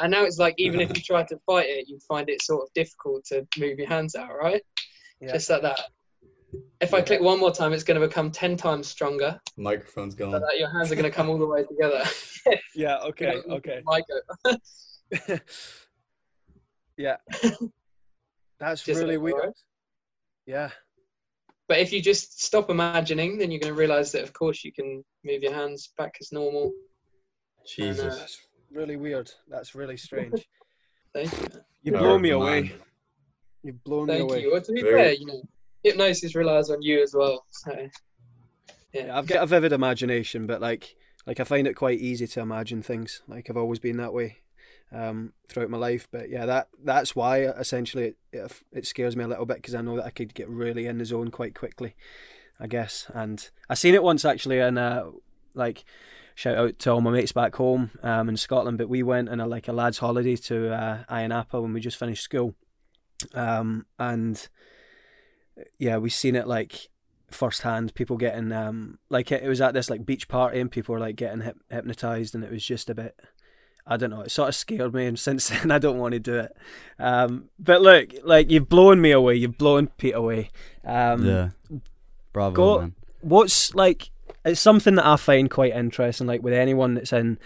[0.00, 2.62] And now it's like even if you try to fight it, you find it sort
[2.62, 4.62] of difficult to move your hands out, right?
[5.20, 5.32] Yeah.
[5.32, 5.80] Just like that.
[6.80, 9.38] If I click one more time, it's going to become ten times stronger.
[9.56, 10.40] microphone's So going.
[10.40, 12.02] that your hands are going to come all the way together.
[12.74, 12.96] Yeah.
[12.98, 13.34] Okay.
[13.44, 13.82] You know, Okay.
[13.86, 14.04] mic
[16.96, 17.16] yeah.
[18.58, 19.34] That's Just really weird.
[19.34, 19.54] alright.
[20.46, 20.70] Yeah.
[21.68, 24.72] But if you just stop imagining, then you're going to realize that, of course, you
[24.72, 26.72] can move your hands back as normal.
[27.58, 28.18] Uh, Jesus.
[28.18, 28.38] That's
[28.72, 29.30] really weird.
[29.48, 30.48] That's really strange.
[31.14, 31.46] Thank you.
[31.82, 32.72] You blow me the away.
[33.62, 34.42] You've blown me Thank away.
[34.42, 34.52] you.
[34.52, 35.42] Well, to be Very- fair, you know,
[35.82, 37.44] hypnosis relies on you as well.
[37.50, 37.88] So, yeah.
[38.92, 42.40] Yeah, I've got a vivid imagination, but like, like I find it quite easy to
[42.40, 43.22] imagine things.
[43.28, 44.38] Like I've always been that way.
[44.92, 46.08] um, throughout my life.
[46.10, 49.82] But yeah, that that's why essentially it it, scares me a little bit because I
[49.82, 51.94] know that I could get really in the zone quite quickly,
[52.58, 53.10] I guess.
[53.14, 55.06] And I seen it once actually, and uh,
[55.54, 55.84] like
[56.34, 58.78] shout out to all my mates back home um, in Scotland.
[58.78, 61.80] But we went on a like a lads' holiday to uh, Ayia Napa when we
[61.80, 62.54] just finished school,
[63.34, 64.48] um, and
[65.78, 66.88] yeah, we've seen it like
[67.30, 67.94] firsthand.
[67.94, 71.00] People getting um, like it, it was at this like beach party, and people were
[71.00, 73.18] like getting hip- hypnotized, and it was just a bit.
[73.86, 74.20] I don't know.
[74.20, 76.56] It sort of scared me, and since then I don't want to do it.
[76.98, 79.36] Um, but look, like you've blown me away.
[79.36, 80.50] You've blown Pete away.
[80.84, 81.48] Um, yeah.
[82.32, 82.94] Bravo, go- man.
[83.20, 84.10] what's like
[84.44, 86.26] it's something that I find quite interesting.
[86.26, 87.38] Like with anyone that's in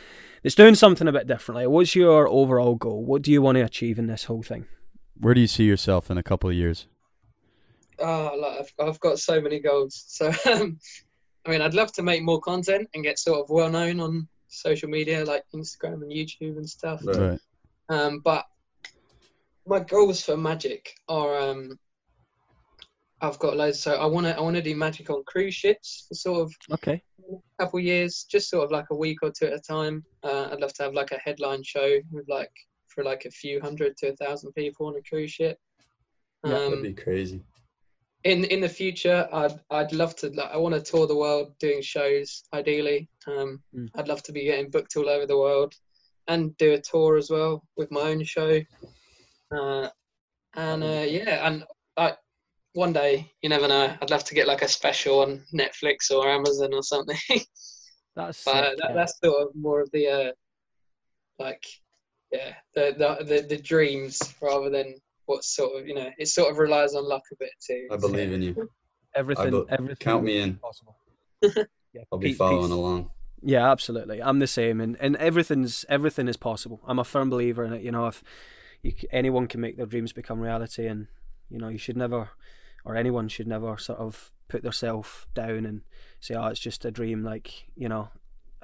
[0.43, 1.67] that's doing something a bit differently.
[1.67, 3.05] What's your overall goal?
[3.05, 4.67] What do you want to achieve in this whole thing?
[5.19, 6.87] Where do you see yourself in a couple of years?
[7.99, 10.05] Oh, like I've, I've got so many goals.
[10.09, 10.79] So, um,
[11.47, 14.29] I mean, I'd love to make more content and get sort of well known on
[14.49, 17.01] social media like Instagram and YouTube and stuff.
[17.05, 17.19] Right.
[17.19, 17.41] Right.
[17.89, 18.45] Um, but
[19.67, 21.79] my goals for Magic are um,
[23.21, 23.81] I've got loads.
[23.81, 26.53] So I want to I want to do Magic on cruise ships for sort of
[26.73, 27.03] Okay.
[27.33, 30.05] a couple years, just sort of like a week or two at a time.
[30.25, 32.51] Uh, I'd love to have like a headline show with like
[32.89, 35.57] for like a few hundred to a thousand people on a cruise ship.
[36.45, 37.43] Yeah, Um, That'd be crazy.
[38.25, 41.53] In in the future i'd i'd love to like, i want to tour the world
[41.59, 43.09] doing shows ideally.
[43.27, 43.89] Um Mm.
[43.97, 45.75] i'd love to be getting booked all over the world
[46.29, 48.61] and do a tour as well with my own show.
[49.51, 49.89] Uh
[50.55, 51.65] and uh yeah and
[51.97, 52.17] like
[52.75, 53.95] one day you never know.
[54.01, 57.19] I'd love to get like a special on netflix or amazon or something.
[58.17, 58.95] That's but uh, sick, that, yeah.
[58.97, 60.33] that's sort of more of the uh
[61.39, 61.65] like
[62.31, 64.95] yeah the, the the the dreams rather than
[65.33, 67.97] what sort of you know it sort of relies on luck a bit too I
[67.97, 68.69] believe in you.
[69.15, 69.51] everything.
[69.51, 69.97] be- everything.
[69.97, 70.55] Count me in.
[70.57, 70.97] Possible.
[71.43, 73.11] yeah, I'll be Pete- following Pete's- along.
[73.45, 74.23] Yeah, absolutely.
[74.23, 76.81] I'm the same, and, and everything's everything is possible.
[76.87, 77.83] I'm a firm believer in it.
[77.83, 78.23] You know, if
[78.83, 81.09] you, anyone can make their dreams become reality, and
[81.51, 82.29] you know, you should never,
[82.85, 85.81] or anyone should never, sort of put themselves down and
[86.21, 88.11] say, "Oh, it's just a dream." Like, you know,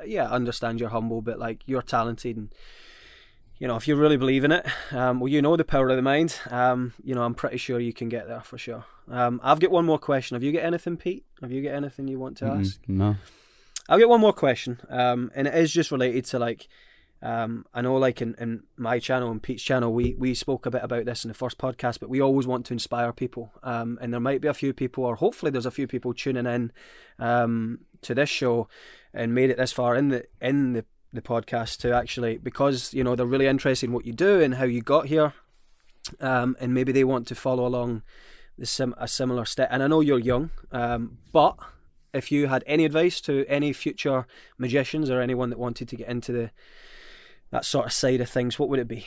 [0.06, 2.54] yeah, I understand you're humble, but like you're talented, and
[3.58, 5.96] you know, if you really believe in it, um, well, you know the power of
[5.96, 6.38] the mind.
[6.50, 8.84] Um, you know, I'm pretty sure you can get there for sure.
[9.10, 10.34] Um, I've got one more question.
[10.34, 11.24] Have you got anything, Pete?
[11.40, 12.60] Have you got anything you want to Mm-mm.
[12.60, 12.80] ask?
[12.86, 13.16] No.
[13.88, 16.68] I'll get one more question, um, and it is just related to like,
[17.22, 20.70] um, I know like in, in my channel and Pete's channel, we we spoke a
[20.70, 23.98] bit about this in the first podcast, but we always want to inspire people, um,
[24.02, 26.70] and there might be a few people, or hopefully there's a few people tuning in,
[27.18, 28.68] um, to this show,
[29.14, 33.02] and made it this far in the in the the podcast to actually because you
[33.02, 35.32] know they're really interested in what you do and how you got here,
[36.20, 38.02] um, and maybe they want to follow along
[38.56, 39.68] the sim- a similar step.
[39.70, 41.56] And I know you're young, um, but
[42.12, 46.08] if you had any advice to any future magicians or anyone that wanted to get
[46.08, 46.50] into the
[47.50, 49.06] that sort of side of things, what would it be?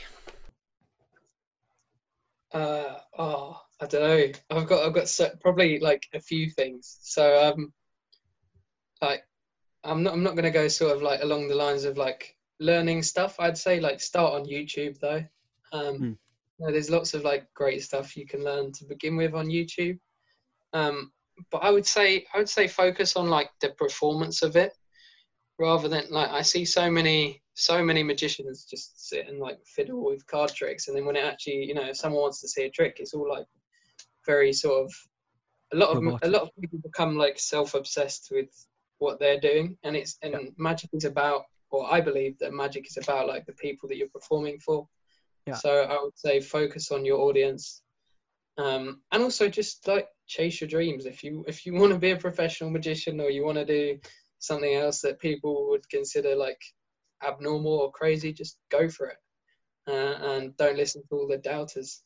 [2.52, 4.58] Uh, oh, I don't know.
[4.58, 6.98] I've got I've got so, probably like a few things.
[7.02, 7.74] So um,
[9.02, 9.24] like
[9.84, 13.04] I'm not I'm not gonna go sort of like along the lines of like learning
[13.04, 13.40] stuff.
[13.40, 15.24] I'd say like start on YouTube though.
[15.74, 16.04] Um, Hmm.
[16.60, 19.48] you know, there's lots of like great stuff you can learn to begin with on
[19.48, 20.00] YouTube.
[20.74, 21.12] Um,
[21.50, 24.74] but I would say I would say focus on like the performance of it
[25.58, 30.04] rather than like I see so many so many magicians just sit and like fiddle
[30.06, 32.64] with card tricks and then when it actually you know if someone wants to see
[32.64, 33.46] a trick it's all like
[34.26, 34.94] very sort of
[35.74, 38.50] a lot of a lot of people become like self-obsessed with
[39.02, 42.98] what they're doing and it's and magic is about or I believe that magic is
[42.98, 44.88] about like the people that you're performing for
[45.48, 45.56] Yeah.
[45.56, 47.82] so I would say focus on your audience
[48.58, 52.12] um, and also just like chase your dreams if you if you want to be
[52.12, 54.00] a professional magician or you want to do
[54.40, 56.62] something else that people would consider like
[57.24, 59.18] abnormal or crazy just go for it
[59.88, 62.04] uh, and don't listen to all the doubters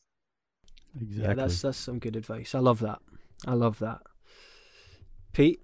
[1.00, 1.24] Exactly.
[1.24, 2.54] Yeah, that's that's some good advice.
[2.54, 3.00] I love that.
[3.46, 4.00] I love that.
[5.32, 5.60] Pete,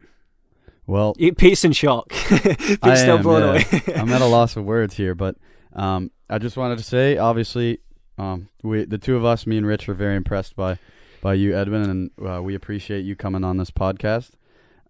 [0.93, 2.11] well, peace and shock.
[2.29, 3.49] Pete's I still am, blown yeah.
[3.49, 3.83] away.
[3.97, 5.37] I'm at a loss of words here, but
[5.73, 7.79] um, I just wanted to say, obviously,
[8.19, 10.79] um, we the two of us, me and Rich, are very impressed by
[11.23, 14.33] by you, Edwin, and uh, we appreciate you coming on this podcast.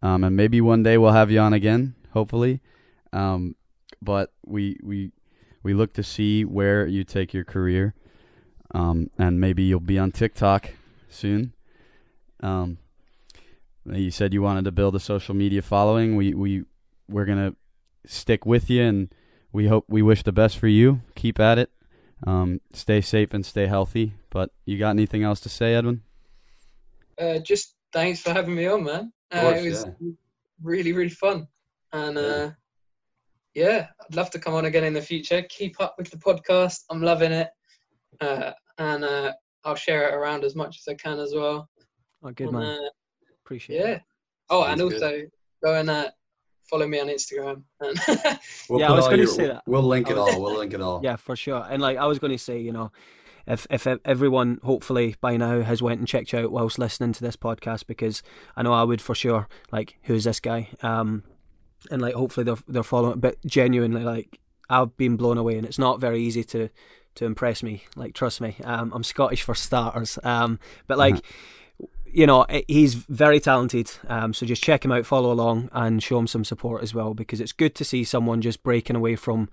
[0.02, 2.60] Um, and maybe one day we'll have you on again, hopefully.
[3.12, 3.54] Um,
[4.00, 5.12] but we we
[5.62, 7.94] we look to see where you take your career,
[8.74, 10.70] um, and maybe you'll be on TikTok
[11.08, 11.52] soon.
[12.40, 12.78] Um,
[13.86, 16.16] you said you wanted to build a social media following.
[16.16, 16.64] We we
[17.08, 17.54] we're gonna
[18.06, 19.14] stick with you, and
[19.52, 21.00] we hope we wish the best for you.
[21.14, 21.70] Keep at it.
[22.26, 24.14] Um, stay safe and stay healthy.
[24.30, 26.02] But you got anything else to say, Edwin?
[27.20, 30.10] uh, just thanks for having me on man uh, course, it was yeah.
[30.62, 31.46] really really fun
[31.92, 32.50] and uh,
[33.54, 35.42] yeah, I'd love to come on again in the future.
[35.48, 36.84] Keep up with the podcast.
[36.90, 37.50] I'm loving it,
[38.20, 39.32] uh, and uh,
[39.64, 41.68] I'll share it around as much as I can as well.
[42.22, 42.88] Oh, good And, man.
[43.52, 43.86] Appreciate yeah.
[43.88, 44.02] it.
[44.50, 45.02] Oh, Sounds and good.
[45.02, 45.22] also
[45.62, 46.10] go and uh,
[46.64, 47.62] follow me on Instagram.
[48.68, 49.62] We'll Yeah, I was gonna say that.
[49.66, 50.40] We'll link it all.
[50.40, 51.00] We'll link it all.
[51.04, 51.66] Yeah, for sure.
[51.68, 52.90] And like I was going to say, you know,
[53.46, 57.22] if if everyone hopefully by now has went and checked you out whilst listening to
[57.22, 58.22] this podcast, because
[58.56, 59.48] I know I would for sure.
[59.70, 60.68] Like, who's this guy?
[60.82, 61.24] Um,
[61.90, 63.20] and like hopefully they're they're following.
[63.20, 64.40] But genuinely, like
[64.70, 66.70] I've been blown away, and it's not very easy to
[67.16, 67.84] to impress me.
[67.96, 70.18] Like, trust me, um, I'm Scottish for starters.
[70.22, 71.22] Um, but like.
[72.12, 76.02] You know eh, he's very talented, um, so just check him out, follow along, and
[76.02, 77.14] show him some support as well.
[77.14, 79.48] Because it's good to see someone just breaking away from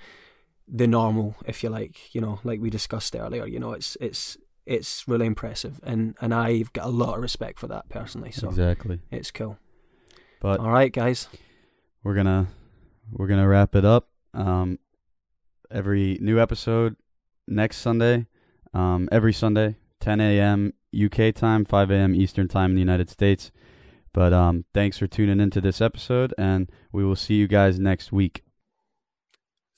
[0.67, 3.47] the normal, if you like, you know, like we discussed earlier.
[3.47, 7.59] You know, it's it's it's really impressive, and and I've got a lot of respect
[7.59, 8.31] for that personally.
[8.31, 8.99] So Exactly.
[9.09, 9.57] it's cool.
[10.41, 11.27] But All right, guys.
[12.03, 12.47] we're gonna
[13.11, 14.09] we're gonna wrap it up.
[14.33, 14.79] Um,
[15.71, 16.95] every new episode
[17.47, 18.27] next Sunday.
[18.73, 20.73] Um, every Sunday, 10 a.m.
[20.93, 22.15] UK time, 5 a.m.
[22.15, 23.51] Eastern time in the United States.
[24.13, 28.11] But um, thanks for tuning into this episode, and we will see you guys next
[28.11, 28.43] week.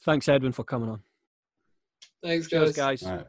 [0.06, 1.02] Thanks, Edwin, for coming on.
[2.24, 3.02] thanks, Cheers, guys.
[3.02, 3.04] guys.
[3.04, 3.28] All right.